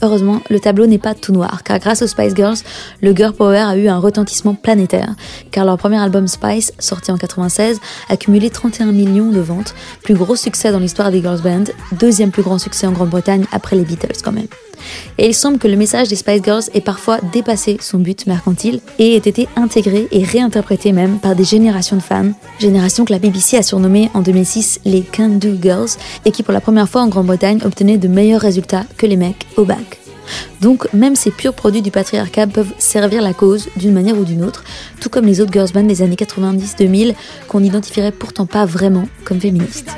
Heureusement, 0.00 0.40
le 0.50 0.60
tableau 0.60 0.86
n'est 0.86 0.98
pas 0.98 1.14
tout 1.14 1.32
noir, 1.32 1.62
car 1.64 1.78
grâce 1.80 2.02
aux 2.02 2.06
Spice 2.06 2.34
Girls, 2.34 2.58
le 3.02 3.14
girl 3.14 3.32
power 3.32 3.58
a 3.58 3.76
eu 3.76 3.88
un 3.88 3.98
retentissement 3.98 4.54
planétaire, 4.54 5.14
car 5.50 5.64
leur 5.64 5.78
premier 5.78 5.98
album 5.98 6.28
Spice, 6.28 6.72
sorti 6.78 7.10
en 7.10 7.18
96, 7.18 7.80
a 8.08 8.16
cumulé 8.16 8.50
31 8.50 8.92
millions 8.92 9.30
de 9.30 9.40
ventes, 9.40 9.74
plus 10.02 10.14
gros 10.14 10.36
succès 10.36 10.70
dans 10.70 10.80
l'histoire 10.80 11.10
des 11.10 11.20
girls 11.20 11.42
band, 11.42 11.64
deuxième 11.92 12.30
plus 12.30 12.42
grand 12.42 12.58
succès 12.58 12.86
en 12.86 12.92
Grande-Bretagne 12.92 13.44
après 13.52 13.76
les 13.76 13.84
Beatles 13.84 14.22
quand 14.24 14.32
même. 14.32 14.48
Et 15.18 15.26
il 15.26 15.34
semble 15.34 15.58
que 15.58 15.68
le 15.68 15.76
message 15.76 16.08
des 16.08 16.16
Spice 16.16 16.42
Girls 16.42 16.64
ait 16.74 16.80
parfois 16.80 17.18
dépassé 17.32 17.76
son 17.80 17.98
but 17.98 18.26
mercantile 18.26 18.80
et 18.98 19.14
ait 19.14 19.18
été 19.18 19.48
intégré 19.56 20.08
et 20.10 20.24
réinterprété 20.24 20.92
même 20.92 21.18
par 21.18 21.34
des 21.34 21.44
générations 21.44 21.96
de 21.96 22.02
fans, 22.02 22.32
génération 22.58 23.04
que 23.04 23.12
la 23.12 23.18
BBC 23.18 23.56
a 23.56 23.62
surnommée 23.62 24.10
en 24.14 24.20
2006 24.20 24.80
les 24.84 25.02
Can 25.02 25.30
Do 25.30 25.50
Girls 25.60 25.90
et 26.24 26.30
qui 26.30 26.42
pour 26.42 26.52
la 26.52 26.60
première 26.60 26.88
fois 26.88 27.02
en 27.02 27.08
Grande-Bretagne 27.08 27.60
obtenaient 27.64 27.98
de 27.98 28.08
meilleurs 28.08 28.40
résultats 28.40 28.84
que 28.96 29.06
les 29.06 29.16
mecs 29.16 29.46
au 29.56 29.64
bac. 29.64 29.98
Donc 30.60 30.92
même 30.92 31.16
ces 31.16 31.30
purs 31.30 31.54
produits 31.54 31.82
du 31.82 31.90
patriarcat 31.90 32.46
peuvent 32.46 32.72
servir 32.78 33.22
la 33.22 33.34
cause 33.34 33.68
d'une 33.76 33.92
manière 33.92 34.18
ou 34.18 34.24
d'une 34.24 34.44
autre, 34.44 34.64
tout 35.00 35.08
comme 35.08 35.26
les 35.26 35.40
autres 35.40 35.52
girls 35.52 35.72
bands 35.72 35.82
des 35.82 36.02
années 36.02 36.16
90-2000 36.16 37.14
qu'on 37.48 37.60
n'identifierait 37.60 38.12
pourtant 38.12 38.46
pas 38.46 38.64
vraiment 38.64 39.08
comme 39.24 39.40
féministes. 39.40 39.90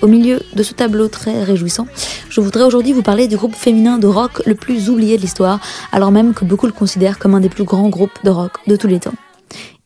Au 0.00 0.06
milieu 0.06 0.40
de 0.54 0.62
ce 0.62 0.74
tableau 0.74 1.08
très 1.08 1.42
réjouissant, 1.42 1.86
je 2.30 2.40
voudrais 2.40 2.62
aujourd'hui 2.62 2.92
vous 2.92 3.02
parler 3.02 3.26
du 3.26 3.36
groupe 3.36 3.54
féminin 3.54 3.98
de 3.98 4.06
rock 4.06 4.42
le 4.46 4.54
plus 4.54 4.90
oublié 4.90 5.16
de 5.16 5.22
l'histoire, 5.22 5.60
alors 5.90 6.12
même 6.12 6.34
que 6.34 6.44
beaucoup 6.44 6.66
le 6.66 6.72
considèrent 6.72 7.18
comme 7.18 7.34
un 7.34 7.40
des 7.40 7.48
plus 7.48 7.64
grands 7.64 7.88
groupes 7.88 8.18
de 8.22 8.30
rock 8.30 8.52
de 8.68 8.76
tous 8.76 8.86
les 8.86 9.00
temps. 9.00 9.14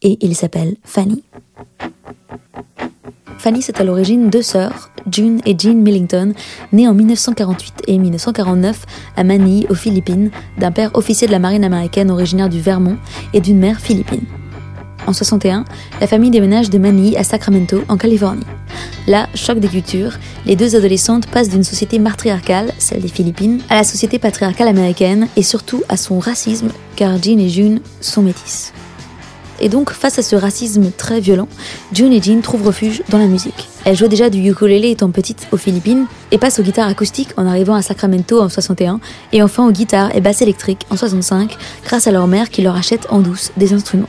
Et 0.03 0.19
il 0.21 0.37
s'appelle 0.37 0.77
Fanny. 0.85 1.23
Fanny, 3.39 3.63
c'est 3.63 3.81
à 3.81 3.85
l'origine 3.85 4.29
deux 4.29 4.43
sœurs, 4.43 4.91
June 5.11 5.41
et 5.47 5.57
Jean 5.59 5.83
Millington, 5.83 6.35
nées 6.73 6.87
en 6.87 6.95
1948 6.95 7.85
et 7.89 7.99
1949 7.99 8.85
à 9.17 9.25
Manille, 9.25 9.67
aux 9.71 9.75
Philippines, 9.75 10.31
d'un 10.59 10.73
père 10.73 10.91
officier 10.95 11.27
de 11.27 11.33
la 11.33 11.39
marine 11.39 11.65
américaine 11.65 12.11
originaire 12.11 12.51
du 12.51 12.61
Vermont 12.61 12.99
et 13.33 13.41
d'une 13.41 13.59
mère 13.59 13.81
philippine. 13.81 14.27
En 15.07 15.13
61, 15.13 15.65
la 16.01 16.07
famille 16.07 16.31
déménage 16.31 16.71
de 16.71 16.79
Manille 16.79 17.17
à 17.17 17.25
Sacramento, 17.25 17.83
en 17.89 17.97
Californie. 17.97 18.47
Là, 19.09 19.29
choc 19.35 19.59
des 19.59 19.69
cultures, 19.69 20.13
les 20.47 20.55
deux 20.55 20.77
adolescentes 20.77 21.27
passent 21.27 21.49
d'une 21.49 21.65
société 21.65 21.99
matriarcale, 21.99 22.73
celle 22.79 23.01
des 23.01 23.09
Philippines, 23.09 23.61
à 23.69 23.77
la 23.77 23.85
société 23.85 24.19
patriarcale 24.19 24.69
américaine 24.69 25.27
et 25.37 25.43
surtout 25.43 25.83
à 25.89 25.97
son 25.97 26.21
racisme, 26.21 26.69
car 26.95 27.21
Jean 27.21 27.41
et 27.41 27.49
June 27.49 27.81
sont 28.01 28.23
métisses. 28.23 28.73
Et 29.61 29.69
donc, 29.69 29.91
face 29.91 30.19
à 30.19 30.23
ce 30.23 30.35
racisme 30.35 30.91
très 30.97 31.21
violent, 31.21 31.49
June 31.93 32.13
et 32.13 32.23
Jean 32.23 32.41
trouvent 32.41 32.67
refuge 32.67 33.03
dans 33.09 33.19
la 33.19 33.27
musique. 33.27 33.69
Elles 33.85 33.97
jouaient 33.97 34.09
déjà 34.09 34.31
du 34.31 34.39
ukulélé 34.49 34.91
étant 34.91 35.11
petites 35.11 35.47
aux 35.53 35.57
Philippines 35.57 36.07
et 36.31 36.39
passent 36.39 36.59
aux 36.59 36.65
guitares 36.65 36.89
acoustiques 36.89 37.31
en 37.37 37.47
arrivant 37.47 37.75
à 37.75 37.83
Sacramento 37.83 38.41
en 38.41 38.49
61 38.49 39.01
et 39.33 39.43
enfin 39.43 39.67
aux 39.67 39.73
guitares 39.73 40.15
et 40.15 40.21
basses 40.21 40.43
électriques 40.43 40.87
en 40.91 40.97
65 40.97 41.57
grâce 41.85 42.07
à 42.07 42.13
leur 42.13 42.27
mère 42.27 42.51
qui 42.51 42.63
leur 42.63 42.77
achète 42.77 43.07
en 43.11 43.21
douce 43.21 43.51
des 43.57 43.73
instruments. 43.73 44.09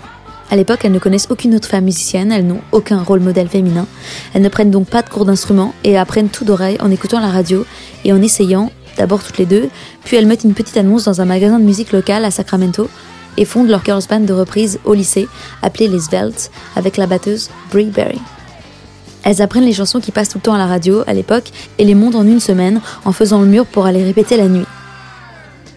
À 0.51 0.56
l'époque, 0.56 0.80
elles 0.84 0.92
ne 0.92 1.00
connaissent 1.00 1.28
aucune 1.30 1.56
autre 1.56 1.68
femme 1.68 1.86
musicienne, 1.86 2.31
elles 2.31 2.45
n'ont 2.45 2.62
aucun 2.72 3.01
rôle 3.01 3.22
modèle 3.22 3.48
féminin. 3.48 3.88
Elles 4.34 4.42
ne 4.42 4.50
prennent 4.50 4.72
donc 4.72 4.88
pas 4.88 5.01
de 5.01 5.10
cours 5.10 5.25
d'instruments 5.25 5.74
et 5.84 5.98
apprennent 5.98 6.30
tout 6.30 6.45
d'oreille 6.45 6.78
en 6.80 6.92
écoutant 6.92 7.19
la 7.19 7.30
radio 7.30 7.66
et 8.06 8.13
en 8.13 8.22
essayant, 8.22 8.72
d'abord 8.98 9.24
toutes 9.24 9.38
les 9.38 9.45
deux, 9.45 9.69
puis 10.04 10.18
elles 10.18 10.28
mettent 10.28 10.44
une 10.44 10.54
petite 10.54 10.78
annonce 10.78 11.06
dans 11.06 11.22
un 11.22 11.25
magasin 11.25 11.60
de 11.60 11.66
musique 11.66 11.92
local 11.92 12.24
à 12.25 12.31
Sacramento 12.31 12.90
et 13.38 13.45
fondent 13.45 13.69
leur 13.69 13.84
girls 13.84 14.04
band 14.10 14.19
de 14.19 14.34
reprise 14.34 14.80
au 14.86 14.94
lycée, 14.94 15.28
appelé 15.62 15.88
les 15.88 16.00
Svelts, 16.00 16.51
avec 16.75 16.98
la 16.98 17.07
batteuse 17.07 17.50
Brie 17.72 17.86
Berry. 17.86 18.19
Elles 19.24 19.42
apprennent 19.42 19.66
les 19.66 19.74
chansons 19.74 20.01
qui 20.01 20.12
passent 20.12 20.30
tout 20.30 20.38
le 20.38 20.44
temps 20.44 20.54
à 20.54 20.57
la 20.57 20.67
radio 20.67 21.03
à 21.08 21.13
l'époque 21.13 21.50
et 21.77 21.86
les 21.86 21.96
montent 21.96 22.15
en 22.15 22.27
une 22.27 22.41
semaine 22.41 22.82
en 23.06 23.13
faisant 23.13 23.39
le 23.39 23.48
mur 23.48 23.65
pour 23.65 23.86
aller 23.86 24.03
répéter 24.03 24.38
la 24.38 24.48
nuit. 24.48 24.65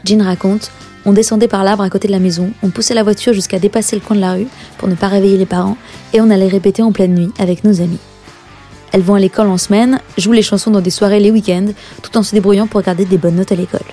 Jean 0.04 0.22
raconte 0.22 0.70
On 1.08 1.12
descendait 1.12 1.46
par 1.46 1.62
l'arbre 1.62 1.84
à 1.84 1.88
côté 1.88 2.08
de 2.08 2.12
la 2.12 2.18
maison, 2.18 2.50
on 2.64 2.70
poussait 2.70 2.92
la 2.92 3.04
voiture 3.04 3.32
jusqu'à 3.32 3.60
dépasser 3.60 3.94
le 3.94 4.02
coin 4.02 4.16
de 4.16 4.20
la 4.20 4.32
rue 4.32 4.48
pour 4.76 4.88
ne 4.88 4.96
pas 4.96 5.06
réveiller 5.06 5.36
les 5.36 5.46
parents 5.46 5.76
et 6.12 6.20
on 6.20 6.30
allait 6.30 6.48
répéter 6.48 6.82
en 6.82 6.90
pleine 6.90 7.14
nuit 7.14 7.30
avec 7.38 7.62
nos 7.62 7.80
amis. 7.80 8.00
Elles 8.90 9.02
vont 9.02 9.14
à 9.14 9.20
l'école 9.20 9.46
en 9.46 9.56
semaine, 9.56 10.00
jouent 10.18 10.32
les 10.32 10.42
chansons 10.42 10.72
dans 10.72 10.80
des 10.80 10.90
soirées 10.90 11.20
les 11.20 11.30
week-ends, 11.30 11.68
tout 12.02 12.18
en 12.18 12.24
se 12.24 12.34
débrouillant 12.34 12.66
pour 12.66 12.82
garder 12.82 13.04
des 13.04 13.18
bonnes 13.18 13.36
notes 13.36 13.52
à 13.52 13.54
l'école. 13.54 13.86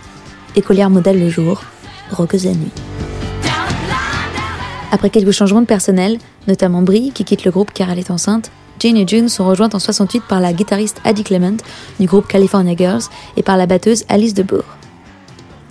Écolière 0.55 0.89
modèle 0.89 1.19
le 1.19 1.29
jour, 1.29 1.61
roqueuse 2.09 2.45
la 2.45 2.53
nuit. 2.53 2.71
Après 4.91 5.11
quelques 5.11 5.31
changements 5.31 5.61
de 5.61 5.67
personnel, 5.67 6.17
notamment 6.47 6.81
Brie 6.81 7.11
qui 7.13 7.25
quitte 7.25 7.45
le 7.45 7.51
groupe 7.51 7.71
car 7.75 7.91
elle 7.91 7.99
est 7.99 8.09
enceinte, 8.09 8.49
Jane 8.79 8.97
et 8.97 9.07
June 9.07 9.29
sont 9.29 9.45
rejointes 9.45 9.75
en 9.75 9.79
68 9.79 10.23
par 10.27 10.39
la 10.39 10.51
guitariste 10.51 10.99
Addie 11.03 11.23
Clement 11.23 11.57
du 11.99 12.07
groupe 12.07 12.27
California 12.27 12.75
Girls 12.75 13.03
et 13.37 13.43
par 13.43 13.57
la 13.57 13.67
batteuse 13.67 14.03
Alice 14.09 14.33
DeBoer. 14.33 14.65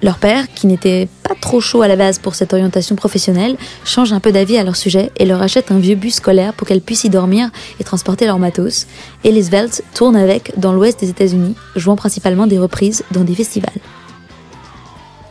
Leur 0.02 0.18
père, 0.18 0.52
qui 0.52 0.66
n'était 0.66 1.08
pas 1.22 1.36
trop 1.40 1.60
chaud 1.60 1.82
à 1.82 1.88
la 1.88 1.94
base 1.94 2.18
pour 2.18 2.34
cette 2.34 2.52
orientation 2.52 2.96
professionnelle, 2.96 3.56
change 3.84 4.12
un 4.12 4.18
peu 4.18 4.32
d'avis 4.32 4.56
à 4.56 4.64
leur 4.64 4.74
sujet 4.74 5.12
et 5.16 5.24
leur 5.24 5.40
achète 5.40 5.70
un 5.70 5.78
vieux 5.78 5.94
bus 5.94 6.14
scolaire 6.14 6.54
pour 6.54 6.66
qu'elles 6.66 6.80
puissent 6.80 7.04
y 7.04 7.08
dormir 7.08 7.50
et 7.78 7.84
transporter 7.84 8.26
leur 8.26 8.40
matos. 8.40 8.88
Et 9.22 9.30
les 9.30 9.44
Svelts 9.44 9.82
tournent 9.94 10.16
avec 10.16 10.58
dans 10.58 10.72
l'ouest 10.72 10.98
des 10.98 11.08
États-Unis, 11.08 11.54
jouant 11.76 11.94
principalement 11.94 12.48
des 12.48 12.58
reprises 12.58 13.04
dans 13.12 13.22
des 13.22 13.36
festivals. 13.36 13.70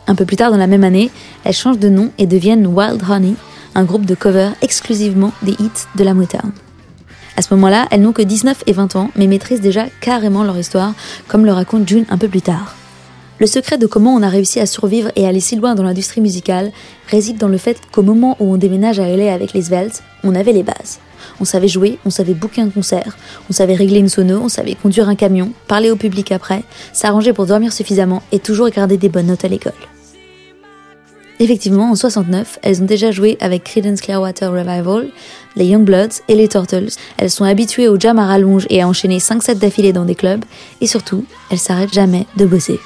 Un 0.06 0.14
peu 0.14 0.24
plus 0.24 0.36
tard 0.36 0.50
dans 0.50 0.56
la 0.56 0.66
même 0.66 0.84
année, 0.84 1.10
elles 1.44 1.52
changent 1.52 1.78
de 1.78 1.90
nom 1.90 2.10
et 2.16 2.26
deviennent 2.26 2.66
Wild 2.66 3.02
Honey, 3.08 3.34
un 3.74 3.84
groupe 3.84 4.06
de 4.06 4.14
cover 4.14 4.50
exclusivement 4.62 5.32
des 5.42 5.52
hits 5.52 5.86
de 5.96 6.04
la 6.04 6.14
Motown. 6.14 6.50
À 7.36 7.42
ce 7.42 7.52
moment-là, 7.54 7.88
elles 7.90 8.00
n'ont 8.00 8.12
que 8.12 8.22
19 8.22 8.64
et 8.66 8.72
20 8.72 8.96
ans, 8.96 9.10
mais 9.16 9.26
maîtrisent 9.26 9.60
déjà 9.60 9.84
carrément 10.00 10.44
leur 10.44 10.58
histoire, 10.58 10.94
comme 11.28 11.44
le 11.44 11.52
raconte 11.52 11.86
June 11.86 12.06
un 12.08 12.18
peu 12.18 12.28
plus 12.28 12.42
tard. 12.42 12.74
Le 13.42 13.48
secret 13.48 13.76
de 13.76 13.88
comment 13.88 14.14
on 14.14 14.22
a 14.22 14.28
réussi 14.28 14.60
à 14.60 14.66
survivre 14.66 15.10
et 15.16 15.26
aller 15.26 15.40
si 15.40 15.56
loin 15.56 15.74
dans 15.74 15.82
l'industrie 15.82 16.20
musicale 16.20 16.70
réside 17.08 17.38
dans 17.38 17.48
le 17.48 17.58
fait 17.58 17.76
qu'au 17.90 18.02
moment 18.02 18.36
où 18.38 18.54
on 18.54 18.56
déménage 18.56 19.00
à 19.00 19.16
LA 19.16 19.34
avec 19.34 19.52
les 19.52 19.62
Svelts, 19.62 20.00
on 20.22 20.36
avait 20.36 20.52
les 20.52 20.62
bases. 20.62 21.00
On 21.40 21.44
savait 21.44 21.66
jouer, 21.66 21.98
on 22.04 22.10
savait 22.10 22.34
booker 22.34 22.60
un 22.62 22.68
concert, 22.68 23.16
on 23.50 23.52
savait 23.52 23.74
régler 23.74 23.98
une 23.98 24.08
sono, 24.08 24.42
on 24.44 24.48
savait 24.48 24.76
conduire 24.76 25.08
un 25.08 25.16
camion, 25.16 25.50
parler 25.66 25.90
au 25.90 25.96
public 25.96 26.30
après, 26.30 26.62
s'arranger 26.92 27.32
pour 27.32 27.46
dormir 27.46 27.72
suffisamment 27.72 28.22
et 28.30 28.38
toujours 28.38 28.70
garder 28.70 28.96
des 28.96 29.08
bonnes 29.08 29.26
notes 29.26 29.44
à 29.44 29.48
l'école. 29.48 29.72
Effectivement, 31.40 31.90
en 31.90 31.96
69, 31.96 32.60
elles 32.62 32.80
ont 32.80 32.86
déjà 32.86 33.10
joué 33.10 33.38
avec 33.40 33.64
Creedence 33.64 34.02
Clearwater 34.02 34.52
Revival, 34.52 35.08
les 35.56 35.66
Youngbloods 35.66 36.22
et 36.28 36.36
les 36.36 36.46
Turtles. 36.46 36.90
Elles 37.16 37.30
sont 37.30 37.42
habituées 37.42 37.88
au 37.88 37.98
jam 37.98 38.20
à 38.20 38.26
rallonge 38.26 38.68
et 38.70 38.82
à 38.82 38.86
enchaîner 38.86 39.18
5 39.18 39.42
sets 39.42 39.56
d'affilée 39.56 39.92
dans 39.92 40.04
des 40.04 40.14
clubs, 40.14 40.44
et 40.80 40.86
surtout, 40.86 41.24
elles 41.50 41.58
s'arrêtent 41.58 41.92
jamais 41.92 42.28
de 42.36 42.46
bosser. 42.46 42.78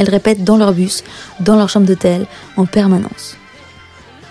Elles 0.00 0.08
répètent 0.08 0.44
dans 0.44 0.56
leur 0.56 0.72
bus, 0.72 1.04
dans 1.40 1.56
leur 1.56 1.68
chambre 1.68 1.86
d'hôtel, 1.86 2.24
en 2.56 2.64
permanence. 2.64 3.36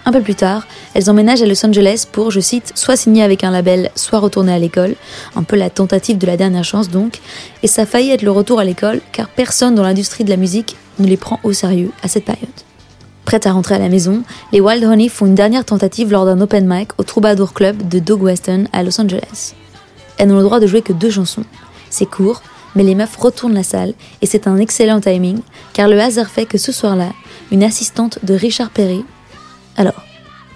Un 0.04 0.12
peu 0.12 0.22
plus 0.22 0.34
tard, 0.34 0.66
elles 0.96 1.12
emménagent 1.12 1.44
à 1.44 1.46
Los 1.46 1.64
Angeles 1.64 2.08
pour, 2.12 2.32
je 2.32 2.40
cite, 2.40 2.72
soit 2.74 2.96
signer 2.96 3.22
avec 3.22 3.44
un 3.44 3.52
label, 3.52 3.92
soit 3.94 4.18
retourner 4.18 4.52
à 4.52 4.58
l'école, 4.58 4.96
un 5.36 5.44
peu 5.44 5.56
la 5.56 5.70
tentative 5.70 6.18
de 6.18 6.26
la 6.26 6.38
dernière 6.38 6.64
chance 6.64 6.90
donc, 6.90 7.20
et 7.62 7.68
ça 7.68 7.84
a 7.84 7.86
failli 7.86 8.10
être 8.10 8.24
le 8.24 8.32
retour 8.32 8.60
à 8.60 8.64
l'école 8.64 9.00
car 9.12 9.30
personne 9.30 9.76
dans 9.76 9.84
l'industrie 9.84 10.24
de 10.24 10.32
la 10.32 10.38
musique 10.38 10.76
ne 10.98 11.06
les 11.06 11.18
prend 11.18 11.40
au 11.44 11.54
sérieux 11.54 11.92
à 12.02 12.08
cette 12.08 12.26
période. 12.26 12.50
Prêtes 13.26 13.46
à 13.46 13.52
rentrer 13.52 13.76
à 13.76 13.80
la 13.80 13.90
maison, 13.90 14.24
les 14.52 14.62
Wild 14.62 14.84
Honey 14.84 15.08
font 15.08 15.28
une 15.28 15.36
dernière 15.36 15.66
tentative 15.66 16.12
lors 16.12 16.26
d'un 16.26 16.42
open 16.42 16.66
mic 16.68 16.90
au 16.98 17.04
Troubadour 17.04 17.54
Club 17.54 17.88
de 17.88 18.00
Doug 18.00 18.24
Weston 18.24 18.66
à 18.74 18.82
Los 18.82 19.00
Angeles. 19.00 19.54
Elles 20.18 20.30
n'ont 20.30 20.38
le 20.38 20.44
droit 20.44 20.60
de 20.60 20.66
jouer 20.66 20.82
que 20.82 20.94
deux 20.94 21.12
chansons. 21.12 21.46
C'est 21.92 22.10
court, 22.10 22.42
mais 22.76 22.84
les 22.84 22.96
meufs 22.96 23.16
retournent 23.18 23.54
la 23.54 23.64
salle 23.64 23.94
et 24.22 24.26
c'est 24.26 24.48
un 24.48 24.58
excellent 24.58 25.02
timing 25.02 25.40
car 25.74 25.88
le 25.88 26.00
hasard 26.00 26.30
fait 26.30 26.46
que 26.46 26.58
ce 26.58 26.72
soir-là, 26.72 27.12
une 27.52 27.64
assistante 27.64 28.20
de 28.24 28.34
Richard 28.34 28.70
Perry. 28.70 29.04
Alors, 29.78 30.04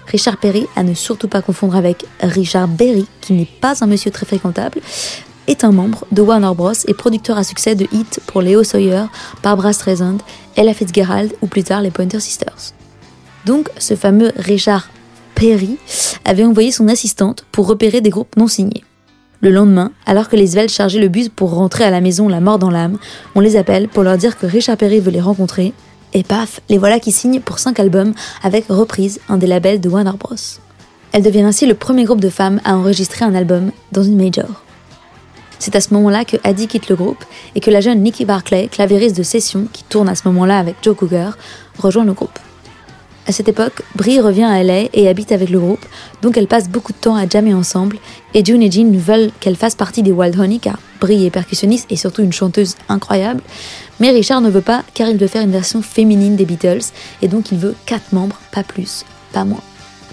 Richard 0.06 0.36
Perry, 0.36 0.66
à 0.76 0.82
ne 0.82 0.94
surtout 0.94 1.28
pas 1.28 1.42
confondre 1.42 1.76
avec 1.76 2.04
Richard 2.20 2.68
Berry, 2.68 3.06
qui 3.20 3.32
n'est 3.32 3.48
pas 3.60 3.82
un 3.82 3.86
monsieur 3.86 4.10
très 4.10 4.26
fréquentable, 4.26 4.80
est 5.46 5.64
un 5.64 5.72
membre 5.72 6.06
de 6.12 6.22
Warner 6.22 6.52
Bros. 6.54 6.72
et 6.86 6.94
producteur 6.94 7.36
à 7.38 7.44
succès 7.44 7.74
de 7.74 7.86
hits 7.92 8.20
pour 8.26 8.42
Leo 8.42 8.62
Sawyer, 8.62 9.04
Barbara 9.42 9.72
Streisand, 9.72 10.18
Ella 10.56 10.74
Fitzgerald 10.74 11.34
ou 11.42 11.46
plus 11.46 11.64
tard 11.64 11.82
les 11.82 11.90
Pointer 11.90 12.20
Sisters. 12.20 12.72
Donc 13.44 13.70
ce 13.78 13.94
fameux 13.94 14.32
Richard 14.36 14.88
Perry 15.34 15.76
avait 16.24 16.44
envoyé 16.44 16.70
son 16.70 16.88
assistante 16.88 17.44
pour 17.52 17.66
repérer 17.66 18.00
des 18.00 18.10
groupes 18.10 18.36
non 18.36 18.48
signés. 18.48 18.84
Le 19.44 19.50
lendemain, 19.50 19.90
alors 20.06 20.30
que 20.30 20.36
les 20.36 20.46
Svel 20.46 20.70
chargeaient 20.70 20.98
le 20.98 21.08
bus 21.08 21.28
pour 21.28 21.52
rentrer 21.52 21.84
à 21.84 21.90
la 21.90 22.00
maison 22.00 22.28
la 22.28 22.40
mort 22.40 22.58
dans 22.58 22.70
l'âme, 22.70 22.96
on 23.34 23.40
les 23.40 23.58
appelle 23.58 23.88
pour 23.88 24.02
leur 24.02 24.16
dire 24.16 24.38
que 24.38 24.46
Richard 24.46 24.78
Perry 24.78 25.00
veut 25.00 25.10
les 25.10 25.20
rencontrer, 25.20 25.74
et 26.14 26.22
paf, 26.22 26.60
les 26.70 26.78
voilà 26.78 26.98
qui 26.98 27.12
signent 27.12 27.40
pour 27.40 27.58
5 27.58 27.78
albums 27.78 28.14
avec 28.42 28.64
Reprise, 28.70 29.20
un 29.28 29.36
des 29.36 29.46
labels 29.46 29.82
de 29.82 29.88
Warner 29.90 30.12
Bros. 30.18 30.34
Elles 31.12 31.22
deviennent 31.22 31.44
ainsi 31.44 31.66
le 31.66 31.74
premier 31.74 32.04
groupe 32.04 32.22
de 32.22 32.30
femmes 32.30 32.58
à 32.64 32.74
enregistrer 32.74 33.26
un 33.26 33.34
album 33.34 33.70
dans 33.92 34.02
une 34.02 34.16
major. 34.16 34.48
C'est 35.58 35.76
à 35.76 35.82
ce 35.82 35.92
moment-là 35.92 36.24
que 36.24 36.38
Addie 36.42 36.66
quitte 36.66 36.88
le 36.88 36.96
groupe 36.96 37.22
et 37.54 37.60
que 37.60 37.70
la 37.70 37.82
jeune 37.82 38.00
Nikki 38.00 38.24
Barclay, 38.24 38.68
clavériste 38.68 39.18
de 39.18 39.22
session, 39.22 39.66
qui 39.70 39.84
tourne 39.84 40.08
à 40.08 40.14
ce 40.14 40.26
moment-là 40.28 40.58
avec 40.58 40.76
Joe 40.80 40.96
Cougar, 40.96 41.36
rejoint 41.78 42.06
le 42.06 42.14
groupe. 42.14 42.38
À 43.26 43.32
cette 43.32 43.48
époque, 43.48 43.80
Brie 43.94 44.20
revient 44.20 44.44
à 44.44 44.62
LA 44.62 44.84
et 44.92 45.08
habite 45.08 45.32
avec 45.32 45.48
le 45.48 45.58
groupe, 45.58 45.84
donc 46.20 46.36
elle 46.36 46.46
passe 46.46 46.68
beaucoup 46.68 46.92
de 46.92 46.98
temps 46.98 47.16
à 47.16 47.26
jammer 47.26 47.54
ensemble, 47.54 47.96
et 48.34 48.44
June 48.44 48.62
et 48.62 48.70
Jean 48.70 48.92
veulent 48.92 49.30
qu'elle 49.40 49.56
fasse 49.56 49.74
partie 49.74 50.02
des 50.02 50.12
Wild 50.12 50.38
Honey 50.38 50.58
car 50.58 50.78
Brie 51.00 51.24
est 51.24 51.30
percussionniste 51.30 51.86
et 51.90 51.96
surtout 51.96 52.22
une 52.22 52.34
chanteuse 52.34 52.74
incroyable, 52.90 53.40
mais 53.98 54.10
Richard 54.10 54.42
ne 54.42 54.50
veut 54.50 54.60
pas 54.60 54.82
car 54.92 55.08
il 55.08 55.16
veut 55.16 55.26
faire 55.26 55.42
une 55.42 55.50
version 55.50 55.80
féminine 55.80 56.36
des 56.36 56.44
Beatles, 56.44 56.84
et 57.22 57.28
donc 57.28 57.50
il 57.50 57.56
veut 57.56 57.74
4 57.86 58.12
membres, 58.12 58.38
pas 58.52 58.62
plus, 58.62 59.06
pas 59.32 59.46
moins. 59.46 59.62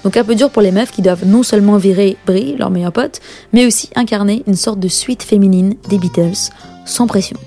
Donc 0.05 0.15
un 0.15 0.23
peu 0.23 0.33
dur 0.33 0.49
pour 0.49 0.61
les 0.61 0.71
meufs 0.71 0.91
qui 0.91 1.01
doivent 1.01 1.25
non 1.25 1.43
seulement 1.43 1.75
virer 1.75 2.15
Brie, 2.25 2.55
leur 2.57 2.69
meilleur 2.69 2.93
pote, 2.93 3.19
mais 3.51 3.65
aussi 3.65 3.89
incarner 3.95 4.41
une 4.47 4.55
sorte 4.55 4.79
de 4.79 4.87
suite 4.87 5.21
féminine 5.21 5.75
des 5.89 5.97
Beatles, 5.97 6.49
sans 6.85 7.07
pression. 7.07 7.37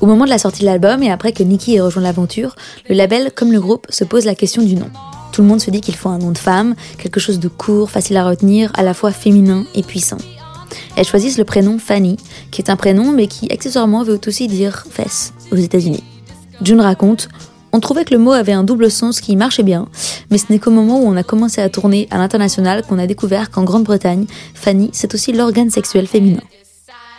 Au 0.00 0.06
moment 0.06 0.24
de 0.24 0.30
la 0.30 0.38
sortie 0.38 0.60
de 0.60 0.66
l'album 0.66 1.02
et 1.02 1.10
après 1.10 1.32
que 1.32 1.42
Nicky 1.42 1.76
ait 1.76 1.80
rejoint 1.80 2.02
l'aventure, 2.02 2.56
le 2.88 2.94
label 2.94 3.30
comme 3.34 3.52
le 3.52 3.60
groupe 3.60 3.86
se 3.90 4.04
pose 4.04 4.24
la 4.24 4.34
question 4.34 4.62
du 4.62 4.74
nom. 4.74 4.88
Tout 5.30 5.42
le 5.42 5.48
monde 5.48 5.60
se 5.60 5.70
dit 5.70 5.82
qu'il 5.82 5.94
faut 5.94 6.08
un 6.08 6.18
nom 6.18 6.30
de 6.30 6.38
femme, 6.38 6.74
quelque 6.96 7.20
chose 7.20 7.38
de 7.38 7.48
court, 7.48 7.90
facile 7.90 8.16
à 8.16 8.24
retenir, 8.24 8.72
à 8.76 8.82
la 8.82 8.94
fois 8.94 9.12
féminin 9.12 9.64
et 9.74 9.82
puissant. 9.82 10.16
Elles 10.96 11.04
choisissent 11.06 11.36
le 11.36 11.44
prénom 11.44 11.78
Fanny, 11.78 12.16
qui 12.50 12.62
est 12.62 12.70
un 12.70 12.76
prénom 12.76 13.12
mais 13.12 13.26
qui 13.26 13.52
accessoirement 13.52 14.02
veut 14.02 14.18
aussi 14.26 14.48
dire 14.48 14.86
fesse 14.90 15.34
aux 15.52 15.56
États-Unis. 15.56 16.02
June 16.62 16.80
raconte 16.80 17.28
on 17.72 17.78
trouvait 17.78 18.04
que 18.04 18.12
le 18.12 18.18
mot 18.18 18.32
avait 18.32 18.52
un 18.52 18.64
double 18.64 18.90
sens 18.90 19.20
qui 19.20 19.36
marchait 19.36 19.62
bien, 19.62 19.86
mais 20.30 20.38
ce 20.38 20.46
n'est 20.50 20.58
qu'au 20.58 20.72
moment 20.72 21.00
où 21.00 21.06
on 21.06 21.16
a 21.16 21.22
commencé 21.22 21.60
à 21.60 21.68
tourner 21.68 22.08
à 22.10 22.18
l'international 22.18 22.82
qu'on 22.82 22.98
a 22.98 23.06
découvert 23.06 23.50
qu'en 23.50 23.62
Grande-Bretagne, 23.62 24.26
Fanny, 24.54 24.90
c'est 24.92 25.14
aussi 25.14 25.32
l'organe 25.32 25.70
sexuel 25.70 26.08
féminin. 26.08 26.42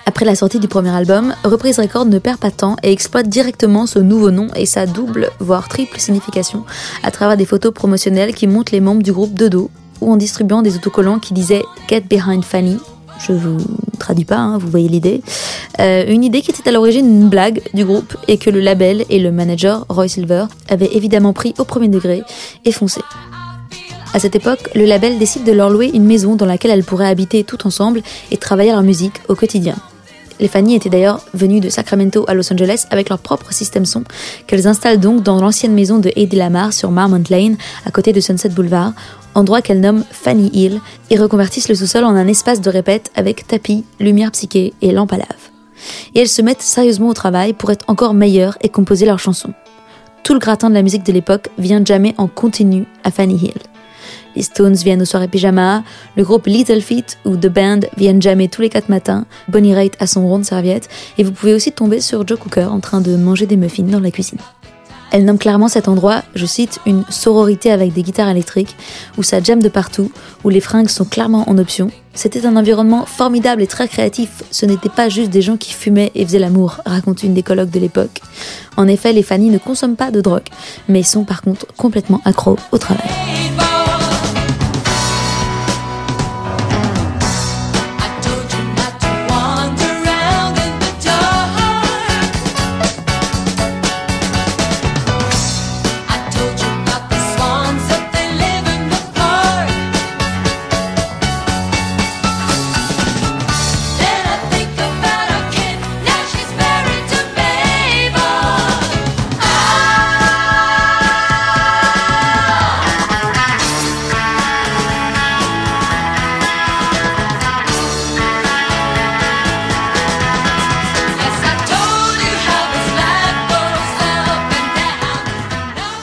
Après 0.05 0.25
la 0.25 0.35
sortie 0.35 0.59
du 0.59 0.67
premier 0.67 0.89
album, 0.89 1.33
Reprise 1.43 1.79
Record 1.79 2.05
ne 2.05 2.19
perd 2.19 2.39
pas 2.39 2.49
de 2.49 2.55
temps 2.55 2.75
et 2.83 2.91
exploite 2.91 3.29
directement 3.29 3.85
ce 3.85 3.99
nouveau 3.99 4.31
nom 4.31 4.47
et 4.55 4.65
sa 4.65 4.85
double, 4.85 5.29
voire 5.39 5.69
triple 5.69 5.99
signification 5.99 6.63
à 7.03 7.11
travers 7.11 7.37
des 7.37 7.45
photos 7.45 7.73
promotionnelles 7.73 8.33
qui 8.33 8.47
montrent 8.47 8.73
les 8.73 8.81
membres 8.81 9.03
du 9.03 9.13
groupe 9.13 9.33
de 9.33 9.47
dos 9.47 9.69
ou 10.01 10.11
en 10.11 10.17
distribuant 10.17 10.61
des 10.61 10.75
autocollants 10.75 11.19
qui 11.19 11.33
disaient 11.33 11.63
Get 11.87 12.01
Behind 12.09 12.43
Fanny, 12.43 12.77
je 13.19 13.33
vous 13.33 13.57
traduis 13.99 14.25
pas, 14.25 14.37
hein, 14.37 14.57
vous 14.57 14.67
voyez 14.67 14.89
l'idée. 14.89 15.21
Euh, 15.79 16.05
une 16.07 16.23
idée 16.23 16.41
qui 16.41 16.51
était 16.51 16.67
à 16.67 16.71
l'origine 16.71 17.05
une 17.05 17.29
blague 17.29 17.61
du 17.73 17.85
groupe 17.85 18.17
et 18.27 18.37
que 18.37 18.49
le 18.49 18.59
label 18.59 19.05
et 19.09 19.19
le 19.19 19.31
manager 19.31 19.85
Roy 19.89 20.07
Silver 20.07 20.45
avaient 20.69 20.89
évidemment 20.93 21.33
pris 21.33 21.53
au 21.59 21.63
premier 21.63 21.87
degré 21.87 22.23
et 22.65 22.71
foncé. 22.71 23.01
À 24.13 24.19
cette 24.19 24.35
époque, 24.35 24.69
le 24.75 24.85
label 24.85 25.19
décide 25.19 25.45
de 25.45 25.51
leur 25.51 25.69
louer 25.69 25.91
une 25.93 26.05
maison 26.05 26.35
dans 26.35 26.45
laquelle 26.45 26.71
elles 26.71 26.83
pourraient 26.83 27.07
habiter 27.07 27.43
tout 27.43 27.65
ensemble 27.65 28.01
et 28.31 28.37
travailler 28.37 28.71
leur 28.71 28.83
musique 28.83 29.21
au 29.29 29.35
quotidien. 29.35 29.75
Les 30.41 30.47
Fanny 30.47 30.75
étaient 30.75 30.89
d'ailleurs 30.89 31.21
venues 31.35 31.59
de 31.59 31.69
Sacramento 31.69 32.25
à 32.27 32.33
Los 32.33 32.51
Angeles 32.51 32.87
avec 32.89 33.09
leur 33.09 33.19
propre 33.19 33.53
système 33.53 33.85
son, 33.85 34.03
qu'elles 34.47 34.67
installent 34.67 34.99
donc 34.99 35.21
dans 35.21 35.39
l'ancienne 35.39 35.73
maison 35.73 35.99
de 35.99 36.11
Eddie 36.15 36.35
Lamar 36.35 36.73
sur 36.73 36.89
Marmont 36.89 37.23
Lane, 37.29 37.57
à 37.85 37.91
côté 37.91 38.11
de 38.11 38.19
Sunset 38.19 38.49
Boulevard, 38.49 38.93
endroit 39.35 39.61
qu'elles 39.61 39.79
nomment 39.79 40.03
Fanny 40.11 40.49
Hill, 40.51 40.81
et 41.11 41.17
reconvertissent 41.17 41.69
le 41.69 41.75
sous-sol 41.75 42.03
en 42.03 42.15
un 42.15 42.27
espace 42.27 42.59
de 42.59 42.71
répète 42.71 43.11
avec 43.15 43.47
tapis, 43.47 43.85
lumière 43.99 44.31
psyché 44.31 44.73
et 44.81 44.91
lampe 44.91 45.13
à 45.13 45.17
lave. 45.17 45.27
Et 46.15 46.21
elles 46.21 46.27
se 46.27 46.41
mettent 46.41 46.63
sérieusement 46.63 47.09
au 47.09 47.13
travail 47.13 47.53
pour 47.53 47.71
être 47.71 47.85
encore 47.87 48.15
meilleures 48.15 48.57
et 48.61 48.69
composer 48.69 49.05
leurs 49.05 49.19
chansons. 49.19 49.53
Tout 50.23 50.33
le 50.33 50.39
gratin 50.39 50.69
de 50.69 50.75
la 50.75 50.81
musique 50.81 51.05
de 51.05 51.11
l'époque 51.11 51.49
vient 51.59 51.83
jamais 51.85 52.15
en 52.17 52.27
continu 52.27 52.85
à 53.03 53.11
Fanny 53.11 53.35
Hill. 53.35 53.70
Les 54.35 54.43
Stones 54.43 54.75
viennent 54.75 55.01
aux 55.01 55.05
soirées 55.05 55.27
pyjama, 55.27 55.83
le 56.15 56.23
groupe 56.23 56.47
Little 56.47 56.81
Feet 56.81 57.17
ou 57.25 57.35
The 57.35 57.47
Band 57.47 57.79
viennent 57.97 58.21
jamais 58.21 58.47
tous 58.47 58.61
les 58.61 58.69
quatre 58.69 58.89
matins, 58.89 59.25
Bonnie 59.47 59.75
Raitt 59.75 59.95
a 59.99 60.07
son 60.07 60.27
rond 60.27 60.39
de 60.39 60.43
serviette, 60.43 60.89
et 61.17 61.23
vous 61.23 61.31
pouvez 61.31 61.53
aussi 61.53 61.71
tomber 61.71 61.99
sur 61.99 62.27
Joe 62.27 62.39
Cooker 62.39 62.65
en 62.65 62.79
train 62.79 63.01
de 63.01 63.15
manger 63.15 63.45
des 63.45 63.57
muffins 63.57 63.83
dans 63.83 63.99
la 63.99 64.11
cuisine. 64.11 64.39
Elle 65.11 65.25
nomme 65.25 65.37
clairement 65.37 65.67
cet 65.67 65.89
endroit, 65.89 66.23
je 66.35 66.45
cite, 66.45 66.79
une 66.85 67.03
sororité 67.09 67.69
avec 67.69 67.91
des 67.91 68.01
guitares 68.01 68.29
électriques, 68.29 68.77
où 69.17 69.23
ça 69.23 69.43
jamme 69.43 69.61
de 69.61 69.67
partout, 69.67 70.09
où 70.45 70.49
les 70.49 70.61
fringues 70.61 70.87
sont 70.87 71.03
clairement 71.03 71.49
en 71.49 71.57
option. 71.57 71.91
C'était 72.13 72.45
un 72.45 72.55
environnement 72.55 73.05
formidable 73.05 73.61
et 73.61 73.67
très 73.67 73.89
créatif. 73.89 74.43
Ce 74.51 74.65
n'était 74.65 74.89
pas 74.89 75.09
juste 75.09 75.29
des 75.29 75.41
gens 75.41 75.57
qui 75.57 75.73
fumaient 75.73 76.11
et 76.15 76.25
faisaient 76.25 76.39
l'amour, 76.39 76.77
raconte 76.85 77.23
une 77.23 77.33
des 77.33 77.43
colloques 77.43 77.71
de 77.71 77.79
l'époque. 77.79 78.21
En 78.77 78.87
effet, 78.87 79.11
les 79.11 79.23
Fanny 79.23 79.49
ne 79.49 79.57
consomment 79.57 79.97
pas 79.97 80.11
de 80.11 80.21
drogue, 80.21 80.47
mais 80.87 81.03
sont 81.03 81.25
par 81.25 81.41
contre 81.41 81.67
complètement 81.75 82.21
accros 82.23 82.57
au 82.71 82.77
travail. 82.77 83.09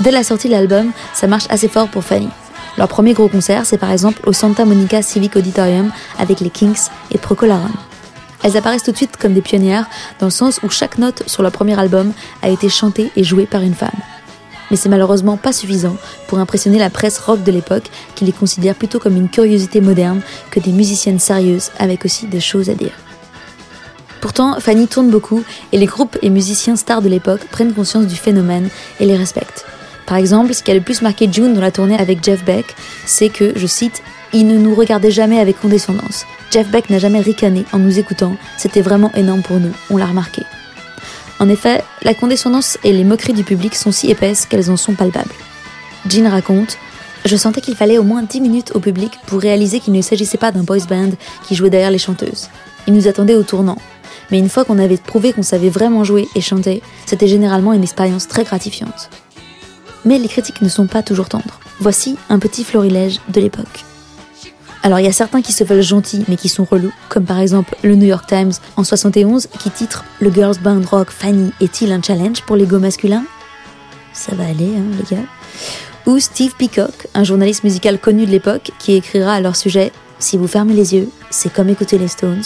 Dès 0.09 0.13
la 0.13 0.25
sortie 0.25 0.49
de 0.49 0.55
l'album, 0.55 0.93
ça 1.13 1.27
marche 1.27 1.45
assez 1.51 1.69
fort 1.69 1.87
pour 1.89 2.03
Fanny. 2.03 2.31
Leur 2.79 2.89
premier 2.89 3.13
gros 3.13 3.29
concert, 3.29 3.67
c'est 3.67 3.77
par 3.77 3.91
exemple 3.91 4.23
au 4.27 4.33
Santa 4.33 4.65
Monica 4.65 5.03
Civic 5.03 5.37
Auditorium 5.37 5.93
avec 6.19 6.41
les 6.41 6.49
Kinks 6.49 6.89
et 7.11 7.19
Procolarum. 7.19 7.75
Elles 8.43 8.57
apparaissent 8.57 8.85
tout 8.85 8.93
de 8.93 8.97
suite 8.97 9.19
comme 9.19 9.35
des 9.35 9.43
pionnières, 9.43 9.87
dans 10.19 10.29
le 10.29 10.33
sens 10.33 10.61
où 10.63 10.71
chaque 10.71 10.97
note 10.97 11.25
sur 11.27 11.43
leur 11.43 11.53
premier 11.53 11.79
album 11.79 12.15
a 12.41 12.49
été 12.49 12.71
chantée 12.71 13.13
et 13.17 13.23
jouée 13.23 13.45
par 13.45 13.61
une 13.61 13.75
femme. 13.75 13.91
mais 14.71 14.79
c'est 14.79 14.89
malheureusement 14.89 15.37
pas 15.37 15.53
suffisant 15.53 15.99
pour 16.27 16.39
impressionner 16.39 16.79
la 16.79 16.89
presse 16.89 17.19
rock 17.19 17.43
de 17.43 17.53
l'époque 17.53 17.91
qui 18.15 18.25
les 18.25 18.33
considère 18.33 18.77
plutôt 18.77 19.01
comme 19.01 19.15
une 19.15 19.29
curiosité 19.29 19.83
moderne 19.83 20.23
que 20.51 20.59
des 20.59 20.73
musiciennes 20.73 21.19
sérieuses 21.19 21.71
avec 21.79 22.07
aussi 22.07 22.29
des 22.29 22.41
choses 22.41 22.71
à 22.71 22.75
dire. 22.75 22.93
Pourtant, 24.23 24.59
Fanny 24.59 24.89
tourne 24.89 25.11
beaucoup 25.11 25.45
et 25.71 25.77
les 25.77 25.85
groupes 25.85 26.17
et 26.23 26.31
musiciens 26.31 26.77
stars 26.77 27.03
de 27.03 27.11
l'époque 27.11 27.45
prennent 27.51 27.75
conscience 27.75 28.07
du 28.07 28.17
phénomène 28.17 28.71
et 29.01 29.05
les 29.05 29.15
respectent. 29.19 29.67
Par 30.09 30.17
exemple, 30.17 30.55
ce 30.55 30.63
qui 30.63 30.71
a 30.71 30.75
le 30.75 30.81
plus 30.81 31.03
marqué 31.03 31.29
June 31.31 31.53
dans 31.53 31.61
la 31.61 31.71
tournée 31.71 31.99
avec 31.99 32.25
Jeff 32.25 32.43
Beck, 32.43 32.75
c'est 33.05 33.29
que, 33.29 33.53
je 33.55 33.67
cite, 33.67 34.03
il 34.33 34.47
ne 34.47 34.57
nous 34.57 34.75
regardait 34.75 35.11
jamais 35.11 35.39
avec 35.39 35.61
condescendance. 35.61 36.25
Jeff 36.51 36.71
Beck 36.71 36.89
n'a 36.89 36.99
jamais 36.99 37.21
ricané 37.21 37.67
en 37.73 37.79
nous 37.79 37.99
écoutant, 37.99 38.35
c'était 38.57 38.81
vraiment 38.81 39.13
énorme 39.15 39.43
pour 39.43 39.61
nous, 39.61 39.73
on 39.91 39.99
l'a 39.99 40.07
remarqué. 40.07 40.43
En 41.41 41.51
effet, 41.51 41.85
la 42.03 42.15
condescendance 42.15 42.79
et 42.85 42.93
les 42.95 43.05
moqueries 43.05 43.35
du 43.35 43.45
public 43.45 43.75
sont 43.75 43.93
si 43.93 44.11
épaisses 44.11 44.47
qu'elles 44.47 44.71
en 44.71 44.79
sont 44.79 44.95
palpables. 44.95 45.35
Jean 46.09 46.31
raconte 46.31 46.79
Je 47.27 47.37
sentais 47.37 47.61
qu'il 47.61 47.77
fallait 47.77 47.99
au 47.99 48.03
moins 48.03 48.23
10 48.23 48.41
minutes 48.41 48.73
au 48.75 48.81
public 48.81 49.13
pour 49.27 49.41
réaliser 49.41 49.79
qu'il 49.79 49.93
ne 49.93 50.01
s'agissait 50.01 50.39
pas 50.39 50.53
d'un 50.53 50.63
boys 50.63 50.87
band 50.89 51.11
qui 51.47 51.55
jouait 51.55 51.71
derrière 51.71 51.91
les 51.91 51.99
chanteuses. 51.99 52.49
Ils 52.87 52.95
nous 52.95 53.09
attendaient 53.09 53.35
au 53.35 53.43
tournant. 53.43 53.79
Mais 54.31 54.39
une 54.39 54.49
fois 54.49 54.65
qu'on 54.65 54.79
avait 54.79 54.97
prouvé 54.97 55.35
qu'on 55.35 55.43
savait 55.43 55.69
vraiment 55.69 56.03
jouer 56.03 56.29
et 56.35 56.41
chanter, 56.41 56.83
c'était 57.05 57.29
généralement 57.29 57.75
une 57.75 57.83
expérience 57.83 58.27
très 58.27 58.45
gratifiante. 58.45 59.11
Mais 60.09 60.19
les 60.19 60.29
critiques 60.29 60.63
ne 60.63 60.71
sont 60.71 60.87
pas 60.87 61.03
toujours 61.03 61.29
tendres. 61.29 61.61
Voici 61.81 62.17
un 62.31 62.39
petit 62.39 62.65
florilège 62.65 63.21
de 63.29 63.43
l'époque. 63.43 63.85
Alors 64.83 65.01
il 65.01 65.05
y 65.05 65.09
a 65.09 65.13
certains 65.13 65.43
qui 65.43 65.53
se 65.53 65.65
veulent 65.65 65.83
gentils 65.83 66.25
mais 66.29 66.37
qui 66.37 66.49
sont 66.49 66.65
relous, 66.65 66.95
comme 67.11 67.27
par 67.27 67.39
exemple 67.41 67.77
le 67.83 67.95
New 67.95 68.07
York 68.07 68.27
Times 68.27 68.53
en 68.77 68.85
71 68.85 69.49
qui 69.59 69.71
titre 69.71 70.07
Le 70.21 70.33
girls 70.33 70.57
band 70.63 70.81
rock 70.91 71.11
Fanny 71.11 71.53
est-il 71.61 71.93
un 71.93 72.01
challenge 72.01 72.41
pour 72.41 72.57
l'ego 72.57 72.79
masculin 72.79 73.23
Ça 74.15 74.35
va 74.35 74.45
aller, 74.45 74.73
hein, 74.79 74.97
les 74.97 75.17
gars. 75.17 75.25
Ou 76.07 76.19
Steve 76.19 76.55
Peacock, 76.57 77.07
un 77.13 77.25
journaliste 77.25 77.63
musical 77.63 77.99
connu 77.99 78.25
de 78.25 78.31
l'époque, 78.31 78.71
qui 78.79 78.95
écrira 78.95 79.35
à 79.35 79.41
leur 79.43 79.57
sujet 79.57 79.93
Si 80.19 80.39
vous 80.39 80.49
fermez 80.49 80.73
les 80.73 80.95
yeux, 80.95 81.11
c'est 81.29 81.53
comme 81.53 81.69
écouter 81.69 81.99
les 81.99 82.09
Stones. 82.09 82.45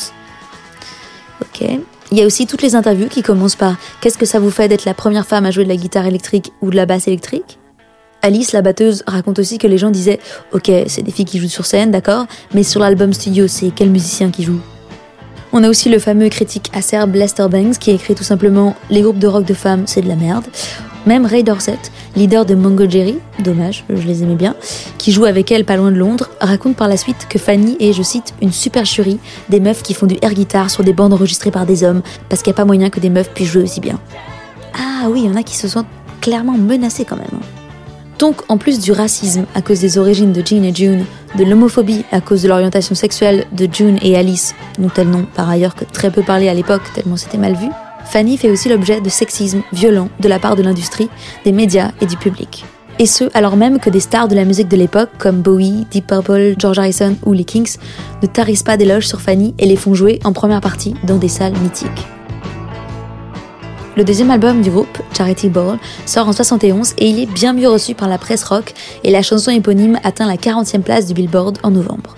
Ok. 1.40 1.78
Il 2.12 2.18
y 2.18 2.22
a 2.22 2.26
aussi 2.26 2.46
toutes 2.46 2.60
les 2.60 2.74
interviews 2.74 3.08
qui 3.08 3.22
commencent 3.22 3.56
par 3.56 3.76
Qu'est-ce 4.02 4.18
que 4.18 4.26
ça 4.26 4.38
vous 4.38 4.50
fait 4.50 4.68
d'être 4.68 4.84
la 4.84 4.92
première 4.92 5.24
femme 5.24 5.46
à 5.46 5.50
jouer 5.50 5.64
de 5.64 5.70
la 5.70 5.76
guitare 5.76 6.04
électrique 6.04 6.52
ou 6.60 6.70
de 6.70 6.76
la 6.76 6.84
basse 6.84 7.08
électrique? 7.08 7.58
Alice, 8.20 8.52
la 8.52 8.60
batteuse, 8.60 9.02
raconte 9.06 9.38
aussi 9.38 9.56
que 9.56 9.66
les 9.66 9.78
gens 9.78 9.88
disaient 9.88 10.20
Ok, 10.52 10.70
c'est 10.88 11.00
des 11.00 11.10
filles 11.10 11.24
qui 11.24 11.38
jouent 11.38 11.48
sur 11.48 11.64
scène, 11.64 11.90
d'accord, 11.90 12.26
mais 12.52 12.64
sur 12.64 12.80
l'album 12.80 13.14
studio, 13.14 13.48
c'est 13.48 13.70
quel 13.74 13.88
musicien 13.88 14.30
qui 14.30 14.42
joue? 14.42 14.60
On 15.54 15.64
a 15.64 15.70
aussi 15.70 15.88
le 15.88 15.98
fameux 15.98 16.28
critique 16.28 16.70
acerbe 16.74 17.14
Lester 17.14 17.46
Banks 17.50 17.78
qui 17.78 17.90
écrit 17.92 18.14
tout 18.14 18.24
simplement 18.24 18.76
Les 18.90 19.00
groupes 19.00 19.18
de 19.18 19.26
rock 19.26 19.46
de 19.46 19.54
femmes, 19.54 19.84
c'est 19.86 20.02
de 20.02 20.08
la 20.08 20.16
merde. 20.16 20.44
Même 21.04 21.26
Ray 21.26 21.42
Dorset, 21.42 21.78
leader 22.14 22.46
de 22.46 22.54
Mongo 22.54 22.88
Jerry, 22.88 23.18
dommage, 23.40 23.84
je 23.90 24.06
les 24.06 24.22
aimais 24.22 24.36
bien, 24.36 24.54
qui 24.98 25.10
joue 25.10 25.24
avec 25.24 25.50
elle 25.50 25.64
pas 25.64 25.76
loin 25.76 25.90
de 25.90 25.96
Londres, 25.96 26.28
raconte 26.40 26.76
par 26.76 26.86
la 26.86 26.96
suite 26.96 27.26
que 27.28 27.40
Fanny 27.40 27.76
est, 27.80 27.92
je 27.92 28.02
cite, 28.02 28.34
une 28.40 28.52
supercherie 28.52 29.18
des 29.48 29.58
meufs 29.58 29.82
qui 29.82 29.94
font 29.94 30.06
du 30.06 30.16
air 30.22 30.32
guitar 30.32 30.70
sur 30.70 30.84
des 30.84 30.92
bandes 30.92 31.12
enregistrées 31.12 31.50
par 31.50 31.66
des 31.66 31.82
hommes, 31.82 32.02
parce 32.28 32.42
qu'il 32.42 32.52
n'y 32.52 32.54
a 32.54 32.58
pas 32.58 32.64
moyen 32.64 32.88
que 32.88 33.00
des 33.00 33.10
meufs 33.10 33.30
puissent 33.30 33.50
jouer 33.50 33.64
aussi 33.64 33.80
bien. 33.80 33.98
Ah 34.74 35.08
oui, 35.08 35.22
il 35.24 35.26
y 35.26 35.28
en 35.30 35.36
a 35.36 35.42
qui 35.42 35.56
se 35.56 35.66
sentent 35.66 35.86
clairement 36.20 36.56
menacés 36.56 37.04
quand 37.04 37.16
même. 37.16 37.26
Hein. 37.34 37.46
Donc, 38.20 38.42
en 38.48 38.56
plus 38.56 38.78
du 38.78 38.92
racisme 38.92 39.46
à 39.56 39.62
cause 39.62 39.80
des 39.80 39.98
origines 39.98 40.32
de 40.32 40.46
Jean 40.46 40.62
et 40.62 40.72
June, 40.72 41.04
de 41.36 41.42
l'homophobie 41.42 42.04
à 42.12 42.20
cause 42.20 42.42
de 42.42 42.48
l'orientation 42.48 42.94
sexuelle 42.94 43.46
de 43.50 43.66
June 43.70 43.98
et 44.02 44.16
Alice, 44.16 44.54
dont 44.78 44.90
elles 44.96 45.10
n'ont 45.10 45.26
par 45.34 45.50
ailleurs 45.50 45.74
que 45.74 45.84
très 45.84 46.12
peu 46.12 46.22
parlé 46.22 46.48
à 46.48 46.54
l'époque 46.54 46.82
tellement 46.94 47.16
c'était 47.16 47.38
mal 47.38 47.54
vu, 47.54 47.66
Fanny 48.04 48.36
fait 48.36 48.50
aussi 48.50 48.68
l'objet 48.68 49.00
de 49.00 49.08
sexisme 49.08 49.62
violent 49.72 50.08
de 50.20 50.28
la 50.28 50.38
part 50.38 50.56
de 50.56 50.62
l'industrie, 50.62 51.08
des 51.44 51.52
médias 51.52 51.92
et 52.00 52.06
du 52.06 52.16
public. 52.16 52.64
Et 52.98 53.06
ce, 53.06 53.24
alors 53.34 53.56
même 53.56 53.80
que 53.80 53.90
des 53.90 54.00
stars 54.00 54.28
de 54.28 54.34
la 54.34 54.44
musique 54.44 54.68
de 54.68 54.76
l'époque, 54.76 55.10
comme 55.18 55.40
Bowie, 55.40 55.86
Deep 55.90 56.06
Purple, 56.06 56.54
George 56.58 56.78
Harrison 56.78 57.16
ou 57.24 57.32
les 57.32 57.44
Kings, 57.44 57.78
ne 58.22 58.26
tarissent 58.26 58.62
pas 58.62 58.76
d'éloges 58.76 59.08
sur 59.08 59.20
Fanny 59.20 59.54
et 59.58 59.66
les 59.66 59.76
font 59.76 59.94
jouer 59.94 60.20
en 60.24 60.32
première 60.32 60.60
partie 60.60 60.94
dans 61.04 61.16
des 61.16 61.28
salles 61.28 61.56
mythiques. 61.58 62.06
Le 63.96 64.04
deuxième 64.04 64.30
album 64.30 64.62
du 64.62 64.70
groupe, 64.70 64.98
Charity 65.16 65.50
Ball, 65.50 65.78
sort 66.06 66.26
en 66.26 66.32
71 66.32 66.94
et 66.96 67.10
il 67.10 67.20
est 67.20 67.26
bien 67.26 67.52
mieux 67.52 67.68
reçu 67.68 67.94
par 67.94 68.08
la 68.08 68.16
presse 68.16 68.44
rock 68.44 68.72
et 69.04 69.10
la 69.10 69.22
chanson 69.22 69.50
éponyme 69.50 69.98
atteint 70.02 70.26
la 70.26 70.36
40e 70.36 70.80
place 70.80 71.06
du 71.06 71.12
Billboard 71.12 71.58
en 71.62 71.72
novembre. 71.72 72.16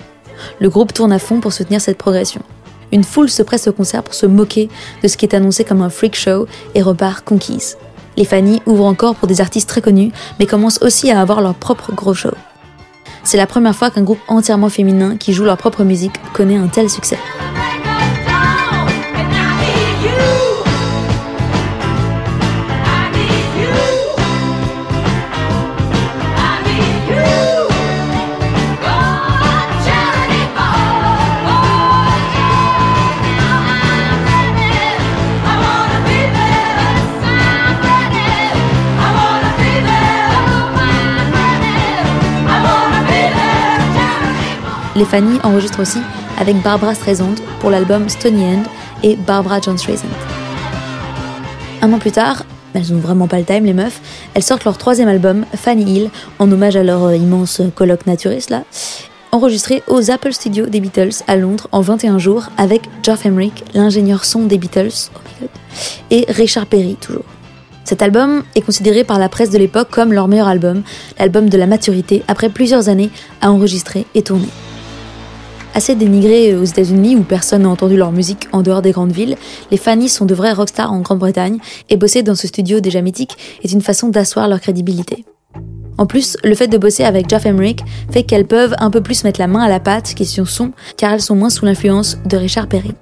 Le 0.61 0.69
groupe 0.69 0.93
tourne 0.93 1.12
à 1.12 1.19
fond 1.19 1.41
pour 1.41 1.53
soutenir 1.53 1.81
cette 1.81 1.99
progression. 1.99 2.43
Une 2.94 3.02
foule 3.02 3.28
se 3.28 3.42
presse 3.42 3.66
au 3.66 3.72
concert 3.72 4.04
pour 4.04 4.14
se 4.14 4.24
moquer 4.24 4.70
de 5.02 5.08
ce 5.08 5.16
qui 5.16 5.26
est 5.26 5.34
annoncé 5.34 5.64
comme 5.64 5.82
un 5.82 5.90
freak 5.90 6.14
show 6.14 6.46
et 6.76 6.80
repart 6.80 7.24
conquise. 7.24 7.76
Les 8.16 8.24
Fanny 8.24 8.62
ouvrent 8.66 8.85
encore 8.85 9.16
pour 9.16 9.26
des 9.26 9.40
artistes 9.40 9.68
très 9.68 9.83
connus, 9.83 10.12
mais 10.38 10.46
commencent 10.46 10.80
aussi 10.80 11.11
à 11.11 11.20
avoir 11.20 11.40
leur 11.40 11.57
propre 11.57 11.92
gros 11.92 12.14
show. 12.14 12.30
C'est 13.24 13.37
la 13.37 13.48
première 13.48 13.74
fois 13.74 13.90
qu'un 13.90 14.02
groupe 14.02 14.20
entièrement 14.28 14.68
féminin 14.68 15.16
qui 15.16 15.33
joue 15.33 15.44
leur 15.44 15.57
propre 15.57 15.83
musique 15.83 16.14
connaît 16.35 16.57
un 16.57 16.68
tel 16.68 16.88
succès. 16.88 17.18
Les 44.96 45.04
Fanny 45.04 45.38
enregistrent 45.42 45.80
aussi 45.80 45.98
avec 46.38 46.61
Barbara 46.62 46.94
Streisand 46.94 47.35
pour 47.61 47.70
l'album 47.70 48.09
Stony 48.09 48.44
End 48.44 48.62
et 49.02 49.16
Barbara 49.16 49.61
John 49.61 49.76
Streisand. 49.76 50.09
Un 51.83 51.92
an 51.92 51.98
plus 51.98 52.12
tard, 52.12 52.44
elles 52.74 52.92
ont 52.92 52.98
vraiment 52.98 53.28
pas 53.28 53.38
le 53.38 53.44
time 53.44 53.64
les 53.64 53.74
meufs, 53.74 54.00
elles 54.35 54.42
sortent 54.42 54.64
leur 54.64 54.78
troisième 54.78 55.09
album, 55.09 55.44
Fanny 55.54 55.85
Hill, 55.85 56.11
en 56.38 56.50
hommage 56.50 56.76
à 56.76 56.83
leur 56.83 57.04
euh, 57.04 57.16
immense 57.16 57.61
colloque 57.74 58.07
naturiste 58.07 58.50
là, 58.50 58.64
enregistré 59.33 59.83
aux 59.88 60.11
Apple 60.11 60.33
Studios 60.33 60.66
des 60.66 60.80
Beatles 60.80 61.22
à 61.26 61.37
Londres 61.37 61.68
en 61.72 61.80
21 61.80 62.18
jours 62.18 62.46
avec 62.57 62.83
Geoff 63.02 63.26
Emerick, 63.26 63.64
l'ingénieur 63.74 64.24
son 64.24 64.44
des 64.44 64.59
Beatles, 64.59 65.11
oh 65.14 65.46
et 66.11 66.24
Richard 66.28 66.66
Perry 66.66 66.96
toujours. 67.00 67.24
Cet 67.85 68.00
album 68.00 68.44
est 68.54 68.62
considéré 68.62 69.04
par 69.04 69.18
la 69.18 69.28
presse 69.28 69.50
de 69.50 69.59
l'époque 69.59 69.88
comme 69.90 70.12
leur 70.12 70.26
meilleur 70.26 70.48
album, 70.48 70.83
l'album 71.18 71.50
de 71.50 71.59
la 71.59 71.66
maturité 71.66 72.22
après 72.28 72.48
plusieurs 72.48 72.88
années 72.88 73.11
à 73.42 73.50
enregistrer 73.50 74.07
et 74.14 74.22
tourner. 74.22 74.48
Assez 75.74 75.96
dénigrés 75.96 76.54
aux 76.54 76.62
États-Unis 76.62 77.16
où 77.16 77.24
personne 77.24 77.62
n'a 77.62 77.68
entendu 77.68 77.96
leur 77.96 78.12
musique 78.12 78.46
en 78.52 78.62
dehors 78.62 78.80
des 78.80 78.92
grandes 78.92 79.10
villes, 79.10 79.37
les 79.72 79.76
Fanny 79.76 80.08
sont 80.08 80.24
de 80.24 80.34
vrais 80.34 80.52
rockstars 80.52 80.92
en 80.92 81.00
Grande-Bretagne 81.00 81.58
et 81.90 81.96
bosser 81.96 82.22
dans 82.22 82.37
ce 82.37 82.46
studio 82.46 82.78
déjà 82.78 83.02
mythique 83.02 83.37
est 83.64 83.72
une 83.72 83.80
façon 83.80 84.08
d'asseoir 84.08 84.46
leur 84.46 84.60
crédibilité. 84.60 85.24
En 85.98 86.06
plus, 86.06 86.37
le 86.44 86.54
fait 86.54 86.68
de 86.68 86.78
bosser 86.78 87.02
avec 87.02 87.28
Jeff 87.28 87.44
Emerick 87.44 87.80
fait 88.10 88.22
qu'elles 88.22 88.46
peuvent 88.46 88.74
un 88.78 88.90
peu 88.90 89.00
plus 89.00 89.24
mettre 89.24 89.40
la 89.40 89.48
main 89.48 89.62
à 89.62 89.68
la 89.68 89.80
pâte 89.80 90.14
question 90.14 90.44
son, 90.44 90.70
car 90.96 91.12
elles 91.12 91.20
sont 91.20 91.37
moins 91.37 91.50
sous 91.50 91.64
l'influence 91.64 92.18
de 92.24 92.37
Richard 92.37 92.68
Perry. 92.68 92.92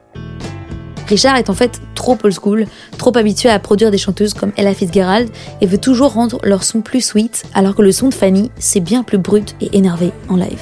Richard 1.08 1.36
est 1.36 1.50
en 1.50 1.54
fait 1.54 1.78
trop 1.94 2.16
old 2.22 2.34
school, 2.34 2.66
trop 2.96 3.14
habitué 3.18 3.50
à 3.50 3.58
produire 3.58 3.90
des 3.90 3.98
chanteuses 3.98 4.32
comme 4.32 4.52
Ella 4.56 4.72
Fitzgerald 4.72 5.28
et 5.60 5.66
veut 5.66 5.78
toujours 5.78 6.14
rendre 6.14 6.38
leur 6.42 6.64
son 6.64 6.80
plus 6.80 7.02
sweet, 7.02 7.44
alors 7.52 7.74
que 7.74 7.82
le 7.82 7.92
son 7.92 8.08
de 8.08 8.14
Fanny, 8.14 8.50
c'est 8.58 8.80
bien 8.80 9.02
plus 9.02 9.18
brut 9.18 9.56
et 9.60 9.76
énervé 9.76 10.10
en 10.30 10.36
live. 10.36 10.60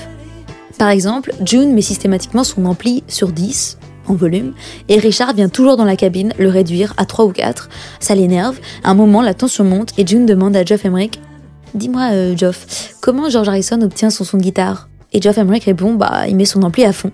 Par 0.81 0.89
exemple, 0.89 1.35
June 1.45 1.75
met 1.75 1.83
systématiquement 1.83 2.43
son 2.43 2.65
ampli 2.65 3.05
sur 3.07 3.33
10 3.33 3.77
en 4.09 4.15
volume, 4.15 4.55
et 4.89 4.99
Richard 4.99 5.35
vient 5.35 5.51
toujours 5.51 5.77
dans 5.77 5.85
la 5.85 5.95
cabine 5.95 6.33
le 6.39 6.49
réduire 6.49 6.95
à 6.97 7.05
3 7.05 7.27
ou 7.27 7.33
4. 7.33 7.69
Ça 8.01 8.15
l'énerve, 8.15 8.59
à 8.83 8.91
un 8.91 8.95
moment 8.95 9.21
la 9.21 9.35
tension 9.35 9.63
monte 9.63 9.91
et 9.99 10.07
June 10.07 10.25
demande 10.25 10.57
à 10.57 10.65
Geoff 10.65 10.87
Emerick 10.87 11.21
Dis-moi, 11.75 12.13
euh, 12.13 12.35
Geoff, 12.35 12.95
comment 13.03 13.29
George 13.29 13.49
Harrison 13.49 13.83
obtient 13.83 14.09
son 14.09 14.25
son 14.25 14.39
de 14.39 14.43
guitare? 14.43 14.89
Et 15.13 15.21
Geoff 15.21 15.37
Emerick 15.37 15.65
répond 15.65 15.93
Bah, 15.93 16.27
il 16.27 16.35
met 16.35 16.47
son 16.47 16.63
ampli 16.63 16.83
à 16.83 16.95
fond. 16.95 17.11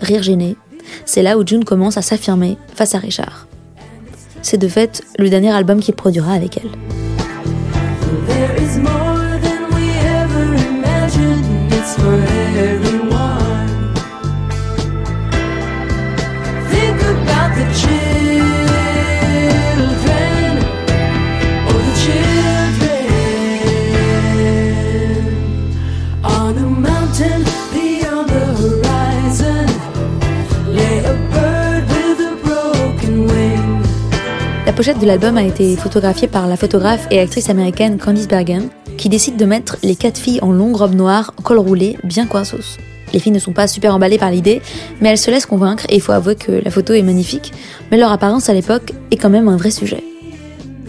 Rire 0.00 0.22
gêné. 0.22 0.54
C'est 1.06 1.24
là 1.24 1.38
où 1.38 1.44
June 1.44 1.64
commence 1.64 1.96
à 1.96 2.02
s'affirmer 2.02 2.56
face 2.76 2.94
à 2.94 2.98
Richard. 2.98 3.48
C'est 4.42 4.58
de 4.58 4.68
fait 4.68 5.02
le 5.18 5.28
dernier 5.28 5.50
album 5.50 5.80
qu'il 5.80 5.96
produira 5.96 6.34
avec 6.34 6.58
elle. 6.58 7.05
Pochette 34.76 34.98
de 34.98 35.06
l'album 35.06 35.38
a 35.38 35.42
été 35.42 35.74
photographiée 35.74 36.28
par 36.28 36.46
la 36.46 36.58
photographe 36.58 37.08
et 37.10 37.18
actrice 37.18 37.48
américaine 37.48 37.96
Candice 37.96 38.28
Bergen, 38.28 38.68
qui 38.98 39.08
décide 39.08 39.38
de 39.38 39.46
mettre 39.46 39.78
les 39.82 39.96
quatre 39.96 40.18
filles 40.18 40.38
en 40.42 40.52
longue 40.52 40.76
robe 40.76 40.94
noire, 40.94 41.32
col 41.42 41.58
roulé, 41.58 41.96
bien 42.04 42.26
coinsos. 42.26 42.76
Les 43.14 43.18
filles 43.18 43.32
ne 43.32 43.38
sont 43.38 43.54
pas 43.54 43.68
super 43.68 43.94
emballées 43.94 44.18
par 44.18 44.30
l'idée, 44.30 44.60
mais 45.00 45.08
elles 45.08 45.18
se 45.18 45.30
laissent 45.30 45.46
convaincre 45.46 45.86
et 45.88 45.94
il 45.94 46.02
faut 46.02 46.12
avouer 46.12 46.34
que 46.34 46.52
la 46.52 46.70
photo 46.70 46.92
est 46.92 47.00
magnifique, 47.00 47.54
mais 47.90 47.96
leur 47.96 48.12
apparence 48.12 48.50
à 48.50 48.52
l'époque 48.52 48.92
est 49.10 49.16
quand 49.16 49.30
même 49.30 49.48
un 49.48 49.56
vrai 49.56 49.70
sujet. 49.70 50.04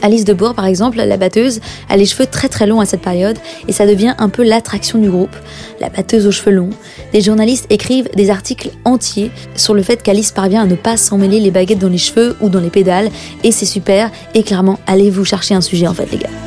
Alice 0.02 0.26
Debourg, 0.26 0.54
par 0.54 0.66
exemple, 0.66 0.98
la 0.98 1.18
batteuse, 1.18 1.60
a 1.90 1.98
les 1.98 2.06
cheveux 2.06 2.28
très 2.28 2.50
très 2.50 2.68
longs 2.68 2.80
à 2.80 2.86
cette 2.86 3.02
période 3.02 3.38
et 3.68 3.72
ça 3.72 3.86
devient 3.86 4.16
un 4.18 4.30
peu 4.30 4.44
l'attraction 4.44 5.00
du 5.00 5.10
groupe. 5.10 5.36
La 5.80 5.90
batteuse 5.90 6.28
aux 6.28 6.32
cheveux 6.32 6.52
longs. 6.52 6.70
Des 7.14 7.22
journalistes 7.22 7.68
écrivent 7.70 8.10
des 8.16 8.30
articles 8.30 8.70
entiers 8.86 9.32
sur 9.56 9.74
le 9.74 9.82
fait 9.82 10.02
qu'Alice 10.04 10.32
parvient 10.32 10.64
à 10.64 10.66
ne 10.66 10.76
pas 10.76 10.98
s'emmêler 10.98 11.40
les 11.40 11.52
baguettes 11.52 11.80
dans 11.80 11.90
les 11.90 11.98
cheveux 11.98 12.36
ou 12.42 12.50
dans 12.50 12.60
les 12.60 12.70
pédales 12.70 13.10
et 13.44 13.52
c'est 13.52 13.66
super 13.66 14.12
et 14.34 14.44
clairement 14.44 14.80
allez 14.88 15.10
vous 15.10 15.26
chercher 15.26 15.56
un 15.56 15.62
sujet 15.62 15.88
en 15.88 15.94
fait 15.94 16.12
les 16.12 16.18
gars. 16.18 16.47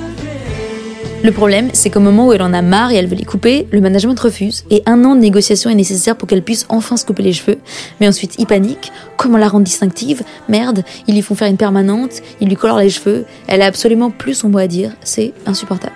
Le 1.23 1.33
problème, 1.33 1.69
c'est 1.75 1.91
qu'au 1.91 2.01
moment 2.01 2.29
où 2.29 2.33
elle 2.33 2.41
en 2.41 2.55
a 2.55 2.63
marre 2.63 2.93
et 2.93 2.97
elle 2.97 3.07
veut 3.07 3.15
les 3.15 3.27
couper, 3.27 3.67
le 3.73 3.83
management 3.83 4.19
refuse 4.19 4.65
et 4.71 4.83
un 4.87 5.05
an 5.05 5.15
de 5.15 5.21
négociation 5.21 5.69
est 5.69 5.75
nécessaire 5.75 6.17
pour 6.17 6.27
qu'elle 6.27 6.43
puisse 6.43 6.65
enfin 6.71 6.97
se 6.97 7.05
couper 7.05 7.23
les 7.23 7.35
cheveux. 7.35 7.59
Mais 8.01 8.09
ensuite, 8.09 8.37
il 8.39 8.47
panique. 8.47 8.91
Comment 9.19 9.37
la 9.37 9.49
rendre 9.49 9.65
distinctive? 9.65 10.23
Merde, 10.49 10.83
ils 11.07 11.15
lui 11.15 11.21
font 11.21 11.35
faire 11.35 11.49
une 11.49 11.59
permanente, 11.59 12.23
ils 12.41 12.49
lui 12.49 12.57
colorent 12.57 12.79
les 12.79 12.89
cheveux. 12.89 13.27
Elle 13.49 13.61
a 13.61 13.67
absolument 13.67 14.11
plus 14.11 14.33
son 14.33 14.49
mot 14.49 14.59
à 14.59 14.67
dire. 14.67 14.93
C'est 15.03 15.35
insupportable. 15.45 15.93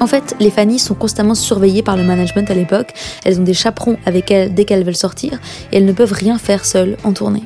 En 0.00 0.06
fait, 0.06 0.34
les 0.40 0.50
Fanny 0.50 0.78
sont 0.78 0.94
constamment 0.94 1.34
surveillées 1.34 1.82
par 1.82 1.98
le 1.98 2.02
management 2.02 2.50
à 2.50 2.54
l'époque. 2.54 2.94
Elles 3.26 3.38
ont 3.38 3.44
des 3.44 3.52
chaperons 3.52 3.98
avec 4.06 4.30
elles 4.30 4.54
dès 4.54 4.64
qu'elles 4.64 4.84
veulent 4.84 4.96
sortir 4.96 5.38
et 5.70 5.76
elles 5.76 5.86
ne 5.86 5.92
peuvent 5.92 6.12
rien 6.12 6.38
faire 6.38 6.64
seules 6.64 6.96
en 7.04 7.12
tournée. 7.12 7.44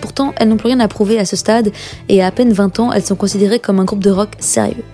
Pourtant, 0.00 0.34
elles 0.38 0.48
n'ont 0.48 0.56
plus 0.56 0.68
rien 0.68 0.80
à 0.80 0.88
prouver 0.88 1.20
à 1.20 1.24
ce 1.24 1.36
stade 1.36 1.70
et 2.08 2.20
à 2.20 2.26
à 2.26 2.30
peine 2.32 2.52
20 2.52 2.80
ans, 2.80 2.92
elles 2.92 3.04
sont 3.04 3.16
considérées 3.16 3.60
comme 3.60 3.78
un 3.78 3.84
groupe 3.84 4.02
de 4.02 4.10
rock 4.10 4.30
sérieux. 4.40 4.84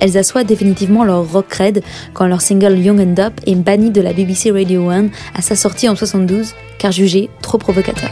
Elles 0.00 0.16
assoient 0.16 0.44
définitivement 0.44 1.04
leur 1.04 1.30
rock 1.30 1.46
cred 1.48 1.82
quand 2.14 2.26
leur 2.26 2.40
single 2.40 2.78
Young 2.78 3.00
and 3.00 3.20
Up 3.20 3.32
est 3.46 3.54
banni 3.54 3.90
de 3.90 4.00
la 4.00 4.12
BBC 4.12 4.50
Radio 4.50 4.90
1 4.90 5.06
à 5.34 5.42
sa 5.42 5.56
sortie 5.56 5.88
en 5.88 5.96
72 5.96 6.54
car 6.78 6.92
jugé 6.92 7.30
trop 7.40 7.58
provocateur. 7.58 8.10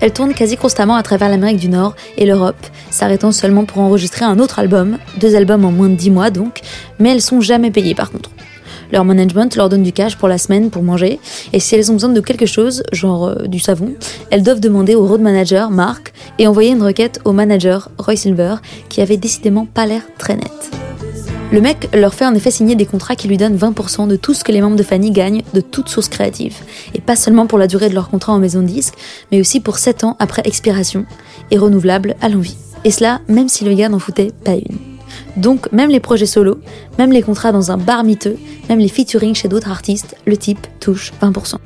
Elles 0.00 0.12
tournent 0.12 0.34
quasi 0.34 0.56
constamment 0.56 0.96
à 0.96 1.02
travers 1.02 1.30
l'Amérique 1.30 1.56
du 1.56 1.68
Nord 1.68 1.96
et 2.18 2.26
l'Europe, 2.26 2.66
s'arrêtant 2.90 3.32
seulement 3.32 3.64
pour 3.64 3.80
enregistrer 3.80 4.24
un 4.24 4.38
autre 4.38 4.58
album, 4.58 4.98
deux 5.18 5.34
albums 5.34 5.64
en 5.64 5.72
moins 5.72 5.88
de 5.88 5.94
10 5.94 6.10
mois 6.10 6.30
donc, 6.30 6.60
mais 6.98 7.10
elles 7.10 7.22
sont 7.22 7.40
jamais 7.40 7.70
payées 7.70 7.94
par 7.94 8.10
contre. 8.10 8.30
Leur 8.94 9.04
management 9.04 9.56
leur 9.56 9.68
donne 9.68 9.82
du 9.82 9.92
cash 9.92 10.16
pour 10.16 10.28
la 10.28 10.38
semaine 10.38 10.70
pour 10.70 10.84
manger, 10.84 11.18
et 11.52 11.58
si 11.58 11.74
elles 11.74 11.90
ont 11.90 11.94
besoin 11.94 12.10
de 12.10 12.20
quelque 12.20 12.46
chose, 12.46 12.84
genre 12.92 13.26
euh, 13.26 13.48
du 13.48 13.58
savon, 13.58 13.92
elles 14.30 14.44
doivent 14.44 14.60
demander 14.60 14.94
au 14.94 15.04
road 15.04 15.20
manager, 15.20 15.72
Mark, 15.72 16.12
et 16.38 16.46
envoyer 16.46 16.70
une 16.70 16.82
requête 16.82 17.18
au 17.24 17.32
manager, 17.32 17.90
Roy 17.98 18.14
Silver, 18.14 18.54
qui 18.88 19.00
avait 19.00 19.16
décidément 19.16 19.66
pas 19.66 19.84
l'air 19.84 20.02
très 20.16 20.36
net. 20.36 20.70
Le 21.50 21.60
mec 21.60 21.88
leur 21.92 22.14
fait 22.14 22.24
en 22.24 22.36
effet 22.36 22.52
signer 22.52 22.76
des 22.76 22.86
contrats 22.86 23.16
qui 23.16 23.26
lui 23.26 23.36
donnent 23.36 23.56
20% 23.56 24.06
de 24.06 24.14
tout 24.14 24.32
ce 24.32 24.44
que 24.44 24.52
les 24.52 24.60
membres 24.60 24.76
de 24.76 24.84
Fanny 24.84 25.10
gagnent 25.10 25.42
de 25.54 25.60
toute 25.60 25.88
source 25.88 26.08
créative. 26.08 26.54
Et 26.94 27.00
pas 27.00 27.16
seulement 27.16 27.48
pour 27.48 27.58
la 27.58 27.66
durée 27.66 27.88
de 27.88 27.94
leur 27.94 28.10
contrat 28.10 28.32
en 28.32 28.38
maison 28.38 28.62
de 28.62 28.68
disque, 28.68 28.94
mais 29.32 29.40
aussi 29.40 29.58
pour 29.58 29.78
7 29.78 30.04
ans 30.04 30.16
après 30.20 30.42
expiration, 30.44 31.04
et 31.50 31.58
renouvelable 31.58 32.14
à 32.22 32.28
l'envie. 32.28 32.56
Et 32.84 32.92
cela, 32.92 33.20
même 33.26 33.48
si 33.48 33.64
le 33.64 33.74
gars 33.74 33.88
n'en 33.88 33.98
foutait 33.98 34.30
pas 34.44 34.54
une. 34.54 34.93
Donc, 35.36 35.70
même 35.72 35.90
les 35.90 36.00
projets 36.00 36.26
solo, 36.26 36.58
même 36.98 37.12
les 37.12 37.22
contrats 37.22 37.52
dans 37.52 37.70
un 37.70 37.76
bar 37.76 38.04
miteux, 38.04 38.36
même 38.68 38.78
les 38.78 38.88
featuring 38.88 39.34
chez 39.34 39.48
d'autres 39.48 39.70
artistes, 39.70 40.16
le 40.26 40.36
type 40.36 40.66
touche 40.80 41.12
20%. 41.22 41.56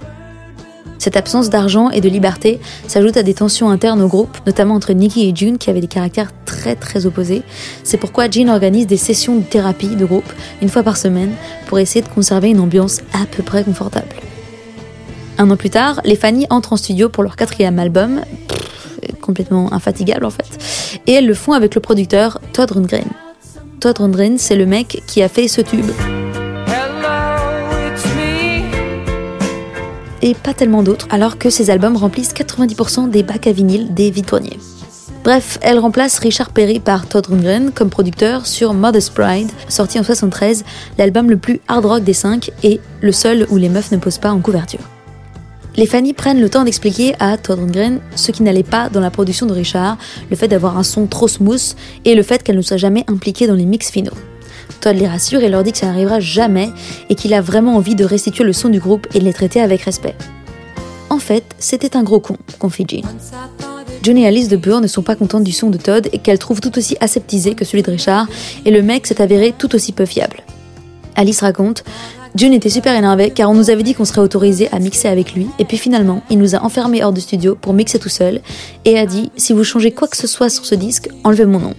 Cette 0.98 1.16
absence 1.16 1.48
d'argent 1.48 1.90
et 1.90 2.00
de 2.00 2.08
liberté 2.08 2.58
s'ajoute 2.88 3.16
à 3.16 3.22
des 3.22 3.34
tensions 3.34 3.70
internes 3.70 4.02
au 4.02 4.08
groupe, 4.08 4.36
notamment 4.46 4.74
entre 4.74 4.92
Nicky 4.92 5.28
et 5.28 5.34
June 5.34 5.56
qui 5.56 5.70
avaient 5.70 5.80
des 5.80 5.86
caractères 5.86 6.32
très 6.44 6.74
très 6.74 7.06
opposés. 7.06 7.42
C'est 7.84 7.96
pourquoi 7.98 8.28
Jean 8.28 8.48
organise 8.48 8.86
des 8.86 8.96
sessions 8.96 9.36
de 9.36 9.42
thérapie 9.42 9.94
de 9.94 10.04
groupe 10.04 10.30
une 10.60 10.68
fois 10.68 10.82
par 10.82 10.96
semaine 10.96 11.32
pour 11.66 11.78
essayer 11.78 12.02
de 12.02 12.08
conserver 12.08 12.50
une 12.50 12.60
ambiance 12.60 13.00
à 13.12 13.26
peu 13.26 13.42
près 13.44 13.62
confortable. 13.62 14.16
Un 15.38 15.48
an 15.50 15.56
plus 15.56 15.70
tard, 15.70 16.00
les 16.04 16.16
Fanny 16.16 16.46
entrent 16.50 16.72
en 16.72 16.76
studio 16.76 17.08
pour 17.08 17.22
leur 17.22 17.36
quatrième 17.36 17.78
album, 17.78 18.22
complètement 19.20 19.72
infatigable 19.72 20.24
en 20.24 20.30
fait, 20.30 21.00
et 21.06 21.12
elles 21.12 21.26
le 21.26 21.34
font 21.34 21.52
avec 21.52 21.76
le 21.76 21.80
producteur 21.80 22.40
Todd 22.52 22.72
Rundgren. 22.72 23.06
Todd 23.80 23.98
Rundgren, 23.98 24.38
c'est 24.38 24.56
le 24.56 24.66
mec 24.66 25.02
qui 25.06 25.22
a 25.22 25.28
fait 25.28 25.48
ce 25.48 25.60
tube. 25.60 25.90
et 30.22 30.34
pas 30.34 30.54
tellement 30.54 30.82
d'autres, 30.82 31.06
alors 31.10 31.38
que 31.38 31.50
ces 31.50 31.70
albums 31.70 31.96
remplissent 31.96 32.34
90% 32.34 33.10
des 33.10 33.22
bacs 33.22 33.46
à 33.46 33.52
vinyle 33.52 33.94
des 33.94 34.10
vitroniers. 34.10 34.58
Bref, 35.24 35.58
elle 35.62 35.78
remplace 35.78 36.18
Richard 36.20 36.50
Perry 36.50 36.80
par 36.80 37.06
Todd 37.06 37.26
Rundgren 37.26 37.70
comme 37.72 37.90
producteur 37.90 38.46
sur 38.46 38.72
Mother's 38.72 39.10
Pride, 39.10 39.50
sorti 39.68 39.98
en 39.98 40.02
73, 40.02 40.64
l'album 40.96 41.28
le 41.28 41.36
plus 41.36 41.60
hard 41.68 41.84
rock 41.84 42.04
des 42.04 42.14
cinq 42.14 42.50
et 42.62 42.80
le 43.00 43.12
seul 43.12 43.46
où 43.50 43.56
les 43.56 43.68
meufs 43.68 43.90
ne 43.90 43.98
posent 43.98 44.18
pas 44.18 44.30
en 44.30 44.40
couverture. 44.40 44.80
Les 45.78 45.86
Fanny 45.86 46.12
prennent 46.12 46.40
le 46.40 46.50
temps 46.50 46.64
d'expliquer 46.64 47.14
à 47.20 47.36
Todd 47.36 47.60
Rundgren 47.60 48.00
ce 48.16 48.32
qui 48.32 48.42
n'allait 48.42 48.64
pas 48.64 48.88
dans 48.88 48.98
la 48.98 49.12
production 49.12 49.46
de 49.46 49.52
Richard, 49.52 49.96
le 50.28 50.34
fait 50.34 50.48
d'avoir 50.48 50.76
un 50.76 50.82
son 50.82 51.06
trop 51.06 51.28
smooth 51.28 51.76
et 52.04 52.16
le 52.16 52.24
fait 52.24 52.42
qu'elle 52.42 52.56
ne 52.56 52.62
soit 52.62 52.78
jamais 52.78 53.04
impliquée 53.06 53.46
dans 53.46 53.54
les 53.54 53.64
mix 53.64 53.88
finaux. 53.88 54.16
Todd 54.80 54.96
les 54.96 55.06
rassure 55.06 55.40
et 55.40 55.48
leur 55.48 55.62
dit 55.62 55.70
que 55.70 55.78
ça 55.78 55.86
n'arrivera 55.86 56.18
jamais 56.18 56.70
et 57.10 57.14
qu'il 57.14 57.32
a 57.32 57.40
vraiment 57.40 57.76
envie 57.76 57.94
de 57.94 58.04
restituer 58.04 58.42
le 58.42 58.52
son 58.52 58.70
du 58.70 58.80
groupe 58.80 59.06
et 59.14 59.20
de 59.20 59.24
les 59.24 59.32
traiter 59.32 59.60
avec 59.60 59.82
respect. 59.82 60.16
En 61.10 61.20
fait, 61.20 61.44
c'était 61.60 61.96
un 61.96 62.02
gros 62.02 62.18
con, 62.18 62.38
confie 62.58 62.84
Jean. 62.88 63.02
Johnny 64.02 64.24
et 64.24 64.26
Alice 64.26 64.48
de 64.48 64.56
Burr 64.56 64.80
ne 64.80 64.88
sont 64.88 65.02
pas 65.02 65.14
contentes 65.14 65.44
du 65.44 65.52
son 65.52 65.70
de 65.70 65.78
Todd 65.78 66.08
et 66.12 66.18
qu'elles 66.18 66.40
trouvent 66.40 66.60
tout 66.60 66.76
aussi 66.76 66.96
aseptisé 67.00 67.54
que 67.54 67.64
celui 67.64 67.84
de 67.84 67.92
Richard, 67.92 68.26
et 68.64 68.72
le 68.72 68.82
mec 68.82 69.06
s'est 69.06 69.22
avéré 69.22 69.54
tout 69.56 69.76
aussi 69.76 69.92
peu 69.92 70.06
fiable. 70.06 70.42
Alice 71.14 71.40
raconte 71.40 71.84
John 72.38 72.52
était 72.52 72.68
super 72.68 72.94
énervé 72.94 73.30
car 73.30 73.50
on 73.50 73.54
nous 73.54 73.68
avait 73.68 73.82
dit 73.82 73.94
qu'on 73.94 74.04
serait 74.04 74.20
autorisé 74.20 74.68
à 74.70 74.78
mixer 74.78 75.08
avec 75.08 75.34
lui, 75.34 75.48
et 75.58 75.64
puis 75.64 75.76
finalement, 75.76 76.22
il 76.30 76.38
nous 76.38 76.54
a 76.54 76.62
enfermés 76.62 77.02
hors 77.02 77.12
du 77.12 77.20
studio 77.20 77.56
pour 77.60 77.72
mixer 77.72 77.98
tout 77.98 78.08
seul, 78.08 78.42
et 78.84 78.96
a 78.96 79.06
dit 79.06 79.32
Si 79.36 79.52
vous 79.52 79.64
changez 79.64 79.90
quoi 79.90 80.06
que 80.06 80.16
ce 80.16 80.28
soit 80.28 80.48
sur 80.48 80.64
ce 80.64 80.76
disque, 80.76 81.08
enlevez 81.24 81.46
mon 81.46 81.58
nom. 81.58 81.74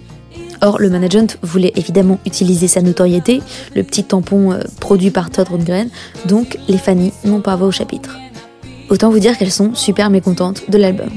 Or, 0.60 0.78
le 0.78 0.90
management 0.90 1.38
voulait 1.40 1.72
évidemment 1.76 2.18
utiliser 2.26 2.68
sa 2.68 2.82
notoriété, 2.82 3.40
le 3.74 3.82
petit 3.84 4.04
tampon 4.04 4.52
euh, 4.52 4.58
produit 4.80 5.10
par 5.10 5.30
Todd 5.30 5.48
Rundgren, 5.48 5.88
donc 6.26 6.58
les 6.68 6.76
Fanny 6.76 7.14
n'ont 7.24 7.40
pas 7.40 7.56
voix 7.56 7.68
au 7.68 7.72
chapitre. 7.72 8.18
Autant 8.90 9.08
vous 9.08 9.18
dire 9.18 9.38
qu'elles 9.38 9.50
sont 9.50 9.74
super 9.74 10.10
mécontentes 10.10 10.70
de 10.70 10.76
l'album. 10.76 11.08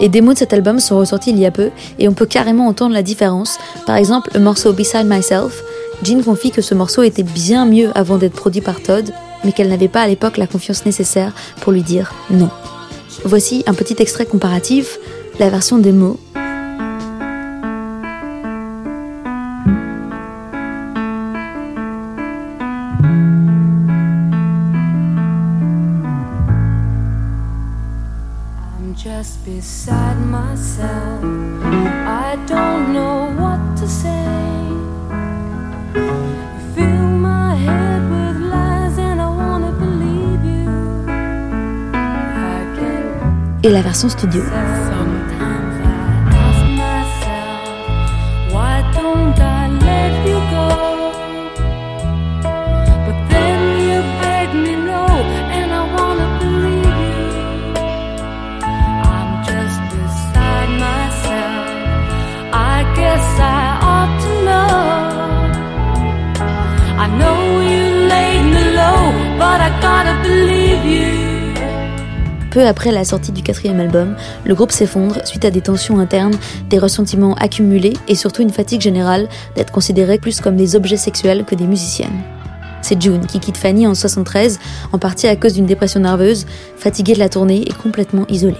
Les 0.00 0.08
démos 0.08 0.34
de 0.34 0.38
cet 0.40 0.52
album 0.52 0.80
sont 0.80 0.98
ressortis 0.98 1.30
il 1.30 1.38
y 1.38 1.46
a 1.46 1.52
peu 1.52 1.70
et 2.00 2.08
on 2.08 2.14
peut 2.14 2.26
carrément 2.26 2.66
entendre 2.66 2.94
la 2.94 3.02
différence. 3.02 3.58
Par 3.86 3.94
exemple, 3.94 4.30
le 4.34 4.40
morceau 4.40 4.72
Beside 4.72 5.06
Myself, 5.06 5.62
Jean 6.02 6.22
confie 6.22 6.50
que 6.50 6.62
ce 6.62 6.74
morceau 6.74 7.02
était 7.02 7.22
bien 7.22 7.66
mieux 7.66 7.90
avant 7.94 8.18
d'être 8.18 8.34
produit 8.34 8.60
par 8.60 8.82
Todd, 8.82 9.12
mais 9.44 9.52
qu'elle 9.52 9.68
n'avait 9.68 9.88
pas 9.88 10.02
à 10.02 10.08
l'époque 10.08 10.36
la 10.36 10.46
confiance 10.46 10.84
nécessaire 10.84 11.32
pour 11.60 11.72
lui 11.72 11.82
dire 11.82 12.12
non. 12.30 12.50
Voici 13.24 13.64
un 13.66 13.74
petit 13.74 13.96
extrait 13.98 14.26
comparatif, 14.26 14.98
la 15.38 15.50
version 15.50 15.78
démo 15.78 16.18
et 43.66 43.70
la 43.70 43.82
version 43.82 44.08
studio. 44.08 44.42
Peu 72.56 72.66
après 72.66 72.90
la 72.90 73.04
sortie 73.04 73.32
du 73.32 73.42
quatrième 73.42 73.80
album, 73.80 74.16
le 74.46 74.54
groupe 74.54 74.72
s'effondre 74.72 75.16
suite 75.26 75.44
à 75.44 75.50
des 75.50 75.60
tensions 75.60 75.98
internes, 75.98 76.38
des 76.70 76.78
ressentiments 76.78 77.34
accumulés 77.34 77.92
et 78.08 78.14
surtout 78.14 78.40
une 78.40 78.48
fatigue 78.48 78.80
générale 78.80 79.28
d'être 79.56 79.70
considérés 79.70 80.16
plus 80.16 80.40
comme 80.40 80.56
des 80.56 80.74
objets 80.74 80.96
sexuels 80.96 81.44
que 81.44 81.54
des 81.54 81.66
musiciennes. 81.66 82.22
C'est 82.80 82.98
June 82.98 83.26
qui 83.26 83.40
quitte 83.40 83.58
Fanny 83.58 83.86
en 83.86 83.94
73, 83.94 84.58
en 84.94 84.98
partie 84.98 85.26
à 85.26 85.36
cause 85.36 85.52
d'une 85.52 85.66
dépression 85.66 86.00
nerveuse, 86.00 86.46
fatiguée 86.78 87.12
de 87.12 87.18
la 87.18 87.28
tournée 87.28 87.60
et 87.60 87.74
complètement 87.74 88.24
isolée. 88.30 88.56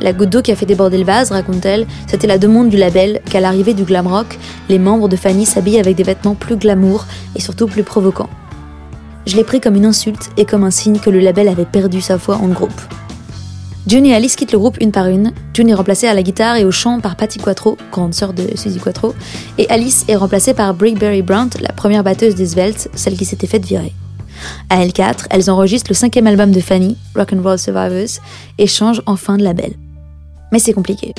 La 0.00 0.12
goutte 0.12 0.30
d'eau 0.30 0.42
qui 0.42 0.50
a 0.50 0.56
fait 0.56 0.66
déborder 0.66 0.98
le 0.98 1.04
vase, 1.04 1.30
raconte-t-elle, 1.30 1.86
c'était 2.08 2.26
la 2.26 2.38
demande 2.38 2.68
du 2.68 2.78
label 2.78 3.20
qu'à 3.30 3.38
l'arrivée 3.38 3.74
du 3.74 3.84
glam 3.84 4.08
rock, 4.08 4.36
les 4.68 4.80
membres 4.80 5.08
de 5.08 5.14
Fanny 5.14 5.46
s'habillent 5.46 5.78
avec 5.78 5.94
des 5.94 6.02
vêtements 6.02 6.34
plus 6.34 6.56
glamour 6.56 7.06
et 7.36 7.40
surtout 7.40 7.68
plus 7.68 7.84
provocants. 7.84 8.30
Je 9.26 9.36
l'ai 9.36 9.44
pris 9.44 9.60
comme 9.60 9.76
une 9.76 9.86
insulte 9.86 10.30
et 10.36 10.44
comme 10.44 10.64
un 10.64 10.70
signe 10.70 10.98
que 10.98 11.10
le 11.10 11.20
label 11.20 11.48
avait 11.48 11.64
perdu 11.64 12.00
sa 12.00 12.18
foi 12.18 12.36
en 12.36 12.48
groupe. 12.48 12.80
June 13.86 14.04
et 14.04 14.14
Alice 14.14 14.36
quittent 14.36 14.52
le 14.52 14.58
groupe 14.58 14.76
une 14.80 14.92
par 14.92 15.06
une. 15.06 15.32
June 15.54 15.70
est 15.70 15.74
remplacée 15.74 16.06
à 16.06 16.14
la 16.14 16.22
guitare 16.22 16.56
et 16.56 16.64
au 16.66 16.70
chant 16.70 17.00
par 17.00 17.16
Patty 17.16 17.38
Quattro, 17.38 17.78
grande 17.90 18.12
sœur 18.12 18.34
de 18.34 18.54
Suzy 18.54 18.78
Quattro, 18.78 19.14
et 19.56 19.66
Alice 19.70 20.04
est 20.08 20.16
remplacée 20.16 20.52
par 20.52 20.74
Brickberry 20.74 21.22
Brandt, 21.22 21.58
la 21.62 21.72
première 21.72 22.04
batteuse 22.04 22.34
des 22.34 22.48
Svelte, 22.48 22.90
celle 22.94 23.16
qui 23.16 23.24
s'était 23.24 23.46
faite 23.46 23.64
virer. 23.64 23.94
À 24.68 24.84
L4, 24.84 25.26
elles 25.30 25.50
enregistrent 25.50 25.90
le 25.90 25.94
cinquième 25.94 26.26
album 26.26 26.52
de 26.52 26.60
Fanny, 26.60 26.98
Rock 27.16 27.32
and 27.32 27.42
Roll 27.42 27.58
Survivors, 27.58 28.20
et 28.58 28.66
changent 28.66 29.02
enfin 29.06 29.38
de 29.38 29.44
label. 29.44 29.72
Mais 30.52 30.58
c'est 30.58 30.74
compliqué. 30.74 31.14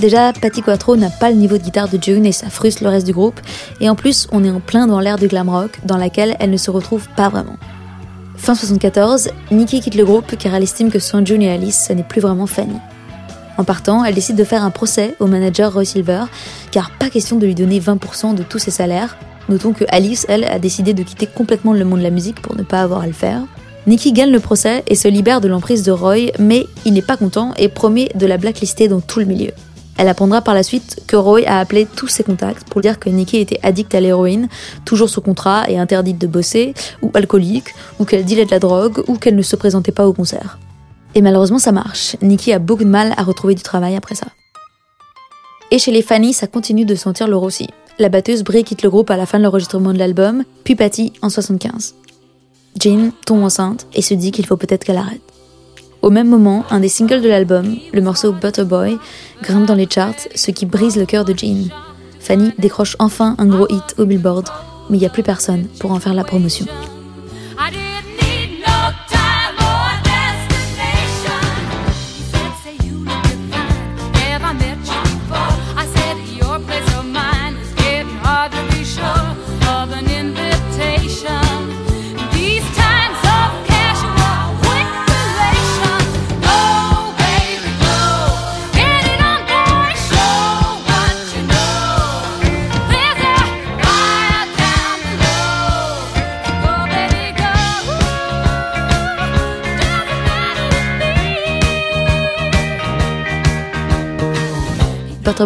Déjà, 0.00 0.32
Patty 0.32 0.62
Quattro 0.62 0.96
n'a 0.96 1.10
pas 1.10 1.30
le 1.30 1.36
niveau 1.36 1.58
de 1.58 1.62
guitare 1.62 1.88
de 1.88 1.98
June 2.00 2.24
et 2.24 2.32
ça 2.32 2.50
frustre 2.50 2.84
le 2.84 2.88
reste 2.88 3.06
du 3.06 3.12
groupe, 3.12 3.40
et 3.80 3.90
en 3.90 3.94
plus, 3.94 4.28
on 4.30 4.44
est 4.44 4.50
en 4.50 4.60
plein 4.60 4.86
dans 4.86 5.00
l'ère 5.00 5.18
du 5.18 5.26
glam 5.26 5.48
rock, 5.48 5.80
dans 5.84 5.96
laquelle 5.96 6.36
elle 6.38 6.50
ne 6.50 6.56
se 6.56 6.70
retrouve 6.70 7.08
pas 7.16 7.28
vraiment. 7.28 7.56
Fin 8.36 8.54
74, 8.54 9.30
Nikki 9.50 9.80
quitte 9.80 9.96
le 9.96 10.04
groupe 10.04 10.36
car 10.38 10.54
elle 10.54 10.62
estime 10.62 10.90
que 10.90 11.00
sans 11.00 11.26
June 11.26 11.42
et 11.42 11.50
Alice, 11.50 11.86
ce 11.88 11.92
n'est 11.92 12.04
plus 12.04 12.20
vraiment 12.20 12.46
Fanny. 12.46 12.78
En 13.56 13.64
partant, 13.64 14.04
elle 14.04 14.14
décide 14.14 14.36
de 14.36 14.44
faire 14.44 14.62
un 14.62 14.70
procès 14.70 15.16
au 15.18 15.26
manager 15.26 15.72
Roy 15.72 15.84
Silver, 15.84 16.24
car 16.70 16.92
pas 16.98 17.10
question 17.10 17.36
de 17.36 17.46
lui 17.46 17.56
donner 17.56 17.80
20% 17.80 18.36
de 18.36 18.44
tous 18.44 18.60
ses 18.60 18.70
salaires, 18.70 19.16
Notons 19.48 19.72
que 19.72 19.84
Alice, 19.88 20.26
elle, 20.28 20.44
a 20.44 20.58
décidé 20.58 20.92
de 20.92 21.02
quitter 21.02 21.26
complètement 21.26 21.72
le 21.72 21.84
monde 21.84 22.00
de 22.00 22.04
la 22.04 22.10
musique 22.10 22.42
pour 22.42 22.54
ne 22.54 22.62
pas 22.62 22.82
avoir 22.82 23.00
à 23.00 23.06
le 23.06 23.12
faire. 23.12 23.42
Nikki 23.86 24.12
gagne 24.12 24.30
le 24.30 24.40
procès 24.40 24.84
et 24.86 24.94
se 24.94 25.08
libère 25.08 25.40
de 25.40 25.48
l'emprise 25.48 25.82
de 25.82 25.92
Roy, 25.92 26.32
mais 26.38 26.66
il 26.84 26.92
n'est 26.92 27.02
pas 27.02 27.16
content 27.16 27.54
et 27.56 27.68
promet 27.68 28.10
de 28.14 28.26
la 28.26 28.36
blacklister 28.36 28.88
dans 28.88 29.00
tout 29.00 29.20
le 29.20 29.24
milieu. 29.24 29.52
Elle 29.98 30.08
apprendra 30.08 30.40
par 30.40 30.54
la 30.54 30.62
suite 30.62 31.02
que 31.06 31.16
Roy 31.16 31.42
a 31.46 31.58
appelé 31.58 31.86
tous 31.86 32.08
ses 32.08 32.24
contacts 32.24 32.68
pour 32.68 32.80
dire 32.80 32.98
que 32.98 33.10
Nikki 33.10 33.38
était 33.38 33.60
addicte 33.62 33.94
à 33.94 34.00
l'héroïne, 34.00 34.48
toujours 34.84 35.10
sous 35.10 35.20
contrat 35.20 35.68
et 35.68 35.78
interdite 35.78 36.18
de 36.18 36.26
bosser, 36.26 36.72
ou 37.02 37.10
alcoolique, 37.12 37.74
ou 37.98 38.04
qu'elle 38.04 38.24
dealait 38.24 38.46
de 38.46 38.50
la 38.50 38.60
drogue, 38.60 39.02
ou 39.08 39.16
qu'elle 39.16 39.36
ne 39.36 39.42
se 39.42 39.56
présentait 39.56 39.92
pas 39.92 40.06
au 40.06 40.12
concert. 40.12 40.58
Et 41.14 41.20
malheureusement 41.20 41.58
ça 41.58 41.72
marche, 41.72 42.16
Nikki 42.22 42.52
a 42.52 42.58
beaucoup 42.58 42.84
de 42.84 42.88
mal 42.88 43.12
à 43.16 43.22
retrouver 43.22 43.54
du 43.54 43.62
travail 43.62 43.96
après 43.96 44.14
ça. 44.14 44.28
Et 45.70 45.78
chez 45.78 45.90
les 45.90 46.02
Fanny, 46.02 46.32
ça 46.32 46.46
continue 46.46 46.86
de 46.86 46.94
sentir 46.94 47.28
le 47.28 47.36
aussi 47.36 47.68
la 47.98 48.08
batteuse 48.08 48.44
Brie 48.44 48.64
quitte 48.64 48.82
le 48.82 48.90
groupe 48.90 49.10
à 49.10 49.16
la 49.16 49.26
fin 49.26 49.38
de 49.38 49.44
l'enregistrement 49.44 49.92
de 49.92 49.98
l'album, 49.98 50.44
puis 50.64 50.76
Patty 50.76 51.12
en 51.20 51.30
75. 51.30 51.94
Jean 52.80 53.10
tombe 53.26 53.42
enceinte 53.42 53.86
et 53.92 54.02
se 54.02 54.14
dit 54.14 54.30
qu'il 54.30 54.46
faut 54.46 54.56
peut-être 54.56 54.84
qu'elle 54.84 54.98
arrête. 54.98 55.20
Au 56.00 56.10
même 56.10 56.28
moment, 56.28 56.64
un 56.70 56.80
des 56.80 56.88
singles 56.88 57.22
de 57.22 57.28
l'album, 57.28 57.76
le 57.92 58.00
morceau 58.00 58.32
Butter 58.32 58.64
Boy, 58.64 58.98
grimpe 59.42 59.66
dans 59.66 59.74
les 59.74 59.88
charts, 59.90 60.28
ce 60.34 60.50
qui 60.52 60.64
brise 60.64 60.96
le 60.96 61.06
cœur 61.06 61.24
de 61.24 61.34
Jean. 61.36 61.68
Fanny 62.20 62.52
décroche 62.58 62.96
enfin 62.98 63.34
un 63.38 63.46
gros 63.46 63.66
hit 63.68 63.94
au 63.98 64.04
Billboard, 64.04 64.48
mais 64.90 64.96
il 64.96 65.00
n'y 65.00 65.06
a 65.06 65.10
plus 65.10 65.22
personne 65.22 65.66
pour 65.80 65.92
en 65.92 65.98
faire 65.98 66.14
la 66.14 66.24
promotion. 66.24 66.66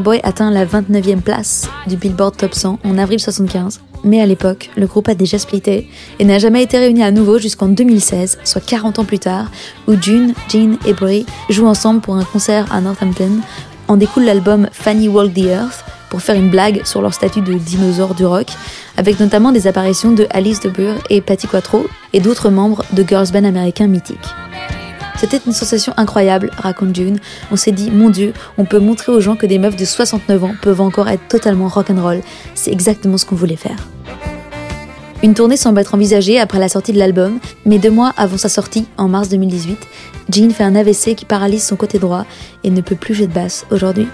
Boy 0.00 0.20
atteint 0.22 0.50
la 0.50 0.64
29e 0.64 1.20
place 1.20 1.68
du 1.86 1.96
Billboard 1.96 2.36
Top 2.36 2.54
100 2.54 2.78
en 2.84 2.98
avril 2.98 3.20
75. 3.20 3.80
Mais 4.04 4.20
à 4.20 4.26
l'époque, 4.26 4.70
le 4.76 4.86
groupe 4.86 5.08
a 5.08 5.14
déjà 5.14 5.38
splitté 5.38 5.88
et 6.18 6.24
n'a 6.24 6.38
jamais 6.38 6.62
été 6.62 6.78
réuni 6.78 7.02
à 7.02 7.10
nouveau 7.10 7.38
jusqu'en 7.38 7.68
2016, 7.68 8.38
soit 8.44 8.64
40 8.64 8.98
ans 8.98 9.04
plus 9.04 9.18
tard, 9.18 9.50
où 9.86 9.94
June, 10.00 10.34
Jean 10.48 10.76
et 10.86 10.92
Brie 10.92 11.26
jouent 11.50 11.66
ensemble 11.66 12.00
pour 12.00 12.16
un 12.16 12.24
concert 12.24 12.72
à 12.72 12.80
Northampton. 12.80 13.40
En 13.88 13.96
découle 13.96 14.24
l'album 14.24 14.68
Fanny 14.72 15.08
Walk 15.08 15.34
the 15.34 15.46
Earth 15.46 15.84
pour 16.10 16.20
faire 16.20 16.36
une 16.36 16.50
blague 16.50 16.84
sur 16.84 17.00
leur 17.00 17.14
statut 17.14 17.40
de 17.40 17.54
dinosaures 17.54 18.14
du 18.14 18.26
rock, 18.26 18.48
avec 18.96 19.18
notamment 19.18 19.52
des 19.52 19.66
apparitions 19.66 20.12
de 20.12 20.26
Alice 20.30 20.60
de 20.60 20.68
Burr 20.68 20.96
et 21.10 21.20
Patty 21.20 21.46
Quattro 21.46 21.86
et 22.12 22.20
d'autres 22.20 22.50
membres 22.50 22.84
de 22.92 23.02
girls 23.02 23.30
band 23.32 23.44
américains 23.44 23.86
mythiques. 23.86 24.18
C'était 25.16 25.40
une 25.46 25.52
sensation 25.52 25.92
incroyable, 25.96 26.50
raconte 26.56 26.94
June. 26.94 27.18
On 27.50 27.56
s'est 27.56 27.72
dit, 27.72 27.90
mon 27.90 28.10
Dieu, 28.10 28.32
on 28.58 28.64
peut 28.64 28.78
montrer 28.78 29.12
aux 29.12 29.20
gens 29.20 29.36
que 29.36 29.46
des 29.46 29.58
meufs 29.58 29.76
de 29.76 29.84
69 29.84 30.44
ans 30.44 30.54
peuvent 30.62 30.80
encore 30.80 31.08
être 31.08 31.26
totalement 31.28 31.68
rock'n'roll. 31.68 32.20
C'est 32.54 32.72
exactement 32.72 33.18
ce 33.18 33.26
qu'on 33.26 33.36
voulait 33.36 33.56
faire. 33.56 33.86
Une 35.22 35.34
tournée 35.34 35.56
semble 35.56 35.78
être 35.78 35.94
envisagée 35.94 36.40
après 36.40 36.58
la 36.58 36.68
sortie 36.68 36.92
de 36.92 36.98
l'album, 36.98 37.38
mais 37.64 37.78
deux 37.78 37.92
mois 37.92 38.12
avant 38.16 38.36
sa 38.36 38.48
sortie, 38.48 38.86
en 38.96 39.06
mars 39.06 39.28
2018, 39.28 39.78
Jean 40.30 40.50
fait 40.50 40.64
un 40.64 40.74
AVC 40.74 41.14
qui 41.14 41.24
paralyse 41.24 41.64
son 41.64 41.76
côté 41.76 42.00
droit 42.00 42.26
et 42.64 42.70
ne 42.70 42.80
peut 42.80 42.96
plus 42.96 43.14
jouer 43.14 43.28
de 43.28 43.32
basse 43.32 43.64
aujourd'hui. 43.70 44.08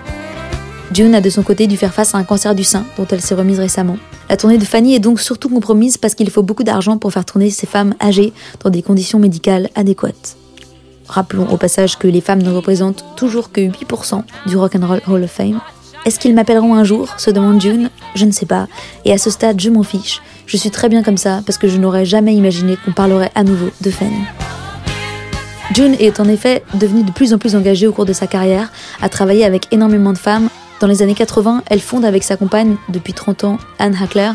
June 0.93 1.15
a 1.15 1.23
de 1.23 1.31
son 1.31 1.43
côté 1.43 1.67
dû 1.67 1.79
faire 1.79 1.95
face 1.95 2.15
à 2.15 2.19
un 2.19 2.25
cancer 2.25 2.55
du 2.55 2.65
sein 2.65 2.85
dont 2.99 3.07
elle 3.11 3.23
s'est 3.23 3.35
remise 3.35 3.59
récemment. 3.59 3.97
La 4.29 4.37
tournée 4.37 4.59
de 4.59 4.65
Fanny 4.65 4.95
est 4.95 5.01
donc 5.01 5.21
surtout 5.21 5.49
compromise 5.49 5.97
parce 5.97 6.15
qu'il 6.15 6.31
faut 6.31 6.43
beaucoup 6.43 6.65
d'argent 6.65 6.99
pour 6.99 7.13
faire 7.13 7.25
tourner 7.25 7.49
ces 7.49 7.67
femmes 7.67 7.95
âgées 8.03 8.35
dans 8.63 8.69
des 8.69 8.83
conditions 8.83 9.19
médicales 9.19 9.71
adéquates. 9.75 10.37
Rappelons 11.09 11.49
au 11.51 11.57
passage 11.57 11.99
que 11.99 12.07
les 12.07 12.21
femmes 12.21 12.43
ne 12.43 12.51
représentent 12.51 13.05
toujours 13.17 13.51
que 13.51 13.61
8% 13.61 14.23
du 14.47 14.57
Rock 14.57 14.77
and 14.77 14.87
Roll 14.87 15.01
Hall 15.09 15.25
of 15.25 15.31
Fame. 15.31 15.61
Est-ce 16.05 16.19
qu'ils 16.19 16.35
m'appelleront 16.35 16.75
un 16.75 16.85
jour 16.85 17.09
se 17.19 17.31
demande 17.31 17.61
June. 17.61 17.91
Je 18.15 18.25
ne 18.25 18.31
sais 18.31 18.47
pas. 18.47 18.69
Et 19.05 19.13
à 19.13 19.19
ce 19.19 19.31
stade, 19.31 19.61
je 19.61 19.71
m'en 19.71 19.83
fiche. 19.83 20.23
Je 20.47 20.57
suis 20.57 20.71
très 20.71 20.89
bien 20.89 21.03
comme 21.03 21.17
ça 21.17 21.43
parce 21.45 21.59
que 21.59 21.69
je 21.69 21.77
n'aurais 21.77 22.05
jamais 22.05 22.35
imaginé 22.35 22.77
qu'on 22.83 22.93
parlerait 22.93 23.33
à 23.35 23.45
nouveau 23.45 23.69
de 23.81 23.91
Fanny. 23.91 24.25
June 25.75 25.95
est 25.99 26.19
en 26.19 26.25
effet 26.25 26.63
devenue 26.75 27.03
de 27.03 27.13
plus 27.13 27.35
en 27.35 27.39
plus 27.39 27.55
engagée 27.55 27.87
au 27.87 27.93
cours 27.93 28.07
de 28.07 28.15
sa 28.15 28.27
carrière, 28.27 28.73
à 29.03 29.09
travailler 29.09 29.45
avec 29.45 29.67
énormément 29.71 30.13
de 30.13 30.19
femmes. 30.19 30.49
Dans 30.81 30.87
les 30.87 31.03
années 31.03 31.15
80, 31.15 31.65
elle 31.67 31.81
fonde 31.81 32.05
avec 32.05 32.23
sa 32.23 32.37
compagne 32.37 32.77
depuis 32.89 33.13
30 33.13 33.45
ans, 33.45 33.59
Anne 33.79 33.97
Hackler, 34.01 34.31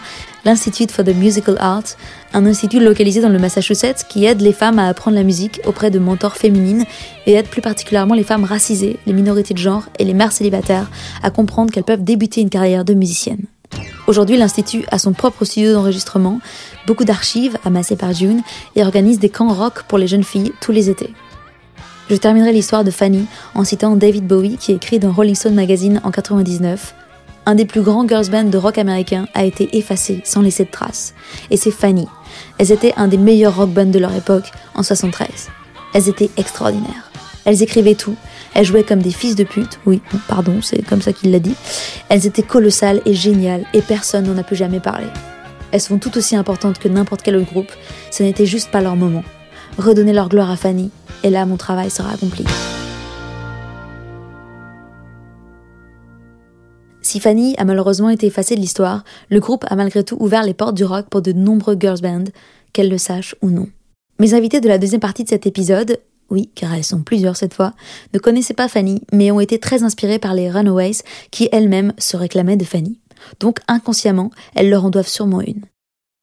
l'Institute 0.46 0.92
for 0.92 1.06
the 1.06 1.16
Musical 1.16 1.58
Arts, 1.60 1.96
un 2.34 2.46
institut 2.46 2.80
localisé 2.80 3.22
dans 3.22 3.30
le 3.30 3.40
Massachusetts 3.40 4.06
qui 4.08 4.26
aide 4.26 4.42
les 4.42 4.54
femmes 4.54 4.80
à 4.80 4.88
apprendre 4.88 5.16
la 5.16 5.24
musique 5.24 5.62
auprès 5.66 5.92
de 5.92 6.00
mentors 6.00 6.36
féminines 6.36 6.86
et 7.26 7.34
aide 7.34 7.48
plus 7.48 7.62
particulièrement 7.62 8.16
les 8.16 8.24
femmes 8.24 8.44
racisées, 8.44 8.98
les 9.06 9.14
minorités 9.14 9.54
de 9.54 9.60
genre 9.60 9.84
et 10.00 10.06
les 10.06 10.14
mères 10.14 10.32
célibataires 10.32 10.90
à 11.22 11.30
comprendre 11.30 11.72
qu'elles 11.72 11.84
peuvent 11.84 12.04
débuter 12.04 12.42
une 12.42 12.50
carrière 12.50 12.86
de 12.86 12.94
musicienne. 12.94 13.46
Aujourd'hui, 14.06 14.38
l'Institut 14.38 14.84
a 14.92 15.00
son 15.00 15.14
propre 15.14 15.46
studio 15.46 15.74
d'enregistrement, 15.74 16.40
beaucoup 16.88 17.06
d'archives 17.06 17.58
amassées 17.64 17.96
par 17.96 18.14
June 18.14 18.42
et 18.76 18.84
organise 18.84 19.20
des 19.20 19.30
camps 19.30 19.54
rock 19.54 19.84
pour 19.88 19.98
les 19.98 20.08
jeunes 20.08 20.26
filles 20.26 20.52
tous 20.60 20.74
les 20.74 20.90
étés. 20.90 21.14
Je 22.10 22.16
terminerai 22.16 22.52
l'histoire 22.52 22.84
de 22.84 22.92
Fanny 22.92 23.26
en 23.56 23.64
citant 23.64 23.96
David 23.96 24.28
Bowie 24.28 24.58
qui 24.58 24.74
écrit 24.74 25.00
dans 25.00 25.14
Rolling 25.14 25.36
Stone 25.36 25.56
Magazine 25.56 26.02
en 26.04 26.12
99 26.12 26.94
un 27.46 27.56
des 27.56 27.66
plus 27.66 27.82
grands 27.82 28.08
girls 28.08 28.30
bands 28.30 28.44
de 28.50 28.58
rock 28.58 28.78
américain 28.78 29.28
a 29.34 29.44
été 29.44 29.78
effacé 29.78 30.22
sans 30.24 30.42
laisser 30.42 30.66
de 30.66 30.72
traces. 30.72 31.14
Et 31.50 31.58
c'est 31.58 31.72
Fanny. 31.72 32.08
Elles 32.58 32.72
étaient 32.72 32.94
un 32.96 33.08
des 33.08 33.18
meilleurs 33.18 33.56
rock 33.56 33.70
bands 33.70 33.92
de 33.92 34.00
leur 34.00 34.16
époque 34.16 34.52
en 34.76 34.84
73. 34.84 35.50
Elles 35.94 36.10
étaient 36.10 36.30
extraordinaires. 36.38 37.12
Elles 37.46 37.62
écrivaient 37.62 37.96
tout. 37.96 38.16
Elles 38.54 38.66
jouaient 38.66 38.84
comme 38.84 39.02
des 39.02 39.12
fils 39.12 39.36
de 39.36 39.44
pute. 39.44 39.80
Oui, 39.86 40.02
pardon, 40.28 40.62
c'est 40.62 40.86
comme 40.86 41.02
ça 41.02 41.12
qu'il 41.12 41.32
l'a 41.32 41.40
dit. 41.40 41.56
Elles 42.10 42.26
étaient 42.26 42.44
colossales 42.44 43.02
et 43.06 43.14
géniales 43.14 43.66
et 43.74 43.82
personne 43.82 44.26
n'en 44.26 44.38
a 44.38 44.44
plus 44.44 44.56
jamais 44.56 44.80
parlé. 44.80 45.08
Elles 45.72 45.82
sont 45.82 45.98
tout 45.98 46.18
aussi 46.18 46.36
importantes 46.36 46.80
que 46.80 46.88
n'importe 46.88 47.24
quel 47.24 47.36
autre 47.36 47.52
groupe. 47.52 47.72
Ce 48.12 48.24
n'était 48.24 48.46
juste 48.46 48.72
pas 48.72 48.82
leur 48.82 48.96
moment. 48.96 49.24
Redonnez 49.78 50.14
leur 50.14 50.30
gloire 50.30 50.52
à 50.52 50.56
Fanny 50.56 50.92
et 51.24 51.30
là 51.30 51.46
mon 51.46 51.58
travail 51.58 51.90
sera 51.90 52.12
accompli. 52.12 52.46
Si 57.14 57.20
Fanny 57.20 57.54
a 57.60 57.64
malheureusement 57.64 58.10
été 58.10 58.26
effacée 58.26 58.56
de 58.56 58.60
l'histoire, 58.60 59.04
le 59.30 59.40
groupe 59.40 59.66
a 59.70 59.76
malgré 59.76 60.04
tout 60.04 60.18
ouvert 60.20 60.42
les 60.42 60.56
portes 60.56 60.74
du 60.74 60.84
rock 60.84 61.10
pour 61.12 61.22
de 61.22 61.32
nombreux 61.32 61.78
girls 61.80 62.02
bands, 62.02 62.32
qu'elles 62.74 62.90
le 62.90 62.98
sachent 62.98 63.36
ou 63.44 63.52
non. 63.52 63.68
Mes 64.18 64.34
invités 64.34 64.62
de 64.62 64.68
la 64.68 64.80
deuxième 64.80 65.00
partie 65.00 65.24
de 65.24 65.30
cet 65.30 65.46
épisode, 65.46 66.00
oui, 66.32 66.50
car 66.56 66.74
elles 66.74 66.84
sont 66.84 67.04
plusieurs 67.04 67.38
cette 67.38 67.54
fois, 67.54 67.74
ne 68.16 68.18
connaissaient 68.18 68.56
pas 68.56 68.68
Fanny, 68.68 69.04
mais 69.12 69.30
ont 69.30 69.40
été 69.40 69.60
très 69.60 69.84
inspirées 69.84 70.18
par 70.18 70.34
les 70.34 70.50
Runaways, 70.50 71.04
qui 71.30 71.50
elles-mêmes 71.52 71.94
se 72.00 72.18
réclamaient 72.18 72.58
de 72.58 72.66
Fanny. 72.66 72.98
Donc 73.40 73.60
inconsciemment, 73.68 74.32
elles 74.56 74.72
leur 74.72 74.84
en 74.84 74.90
doivent 74.90 75.08
sûrement 75.08 75.42
une. 75.42 75.62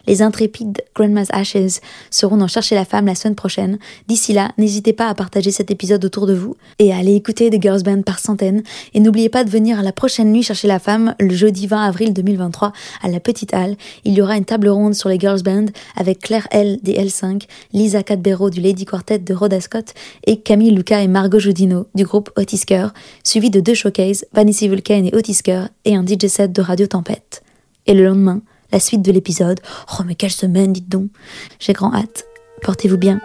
Les 0.06 0.22
intrépides 0.22 0.82
Grandma's 0.94 1.28
Ashes 1.30 1.80
seront 2.10 2.36
dans 2.36 2.48
Chercher 2.48 2.74
la 2.74 2.84
femme 2.84 3.06
la 3.06 3.14
semaine 3.14 3.34
prochaine. 3.34 3.78
D'ici 4.08 4.32
là, 4.32 4.50
n'hésitez 4.58 4.92
pas 4.92 5.08
à 5.08 5.14
partager 5.14 5.50
cet 5.50 5.70
épisode 5.70 6.04
autour 6.04 6.26
de 6.26 6.34
vous 6.34 6.56
et 6.78 6.92
à 6.92 6.96
aller 6.96 7.14
écouter 7.14 7.50
des 7.50 7.60
girls 7.60 7.82
band 7.82 8.02
par 8.02 8.18
centaines. 8.18 8.62
Et 8.94 9.00
n'oubliez 9.00 9.28
pas 9.28 9.44
de 9.44 9.50
venir 9.50 9.82
la 9.82 9.92
prochaine 9.92 10.32
nuit 10.32 10.42
Chercher 10.42 10.68
la 10.68 10.78
femme 10.78 11.14
le 11.20 11.34
jeudi 11.34 11.66
20 11.66 11.84
avril 11.84 12.12
2023 12.12 12.72
à 13.02 13.08
la 13.08 13.20
Petite 13.20 13.54
Halle. 13.54 13.76
Il 14.04 14.14
y 14.14 14.22
aura 14.22 14.36
une 14.36 14.44
table 14.44 14.68
ronde 14.68 14.94
sur 14.94 15.08
les 15.08 15.18
girls 15.18 15.42
band 15.42 15.66
avec 15.96 16.20
Claire 16.20 16.48
L 16.50 16.78
des 16.82 16.94
L5, 16.94 17.42
Lisa 17.72 18.02
Cadbero 18.02 18.50
du 18.50 18.60
Lady 18.60 18.84
Quartet 18.84 19.18
de 19.18 19.34
Rhoda 19.34 19.60
Scott 19.60 19.94
et 20.26 20.40
Camille 20.40 20.72
Luca 20.72 21.02
et 21.02 21.08
Margot 21.08 21.38
Jodino 21.38 21.86
du 21.94 22.04
groupe 22.04 22.30
Otisker, 22.36 22.88
suivi 23.22 23.50
de 23.50 23.60
deux 23.60 23.74
showcases, 23.74 24.24
Vanessa 24.32 24.66
Vulcan 24.66 25.04
et 25.04 25.14
Otisker 25.14 25.66
et 25.84 25.94
un 25.94 26.04
DJ 26.04 26.26
set 26.26 26.52
de 26.52 26.62
Radio 26.62 26.86
Tempête. 26.86 27.42
Et 27.86 27.94
le 27.94 28.04
lendemain, 28.04 28.42
la 28.72 28.80
suite 28.80 29.02
de 29.02 29.12
l'épisode. 29.12 29.60
Oh, 29.92 30.02
mais 30.06 30.14
quelle 30.14 30.30
semaine, 30.30 30.72
dites 30.72 30.88
donc. 30.88 31.10
J'ai 31.58 31.72
grand 31.72 31.94
hâte. 31.94 32.24
Portez-vous 32.62 32.98
bien. 32.98 33.20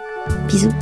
Bisous. 0.48 0.72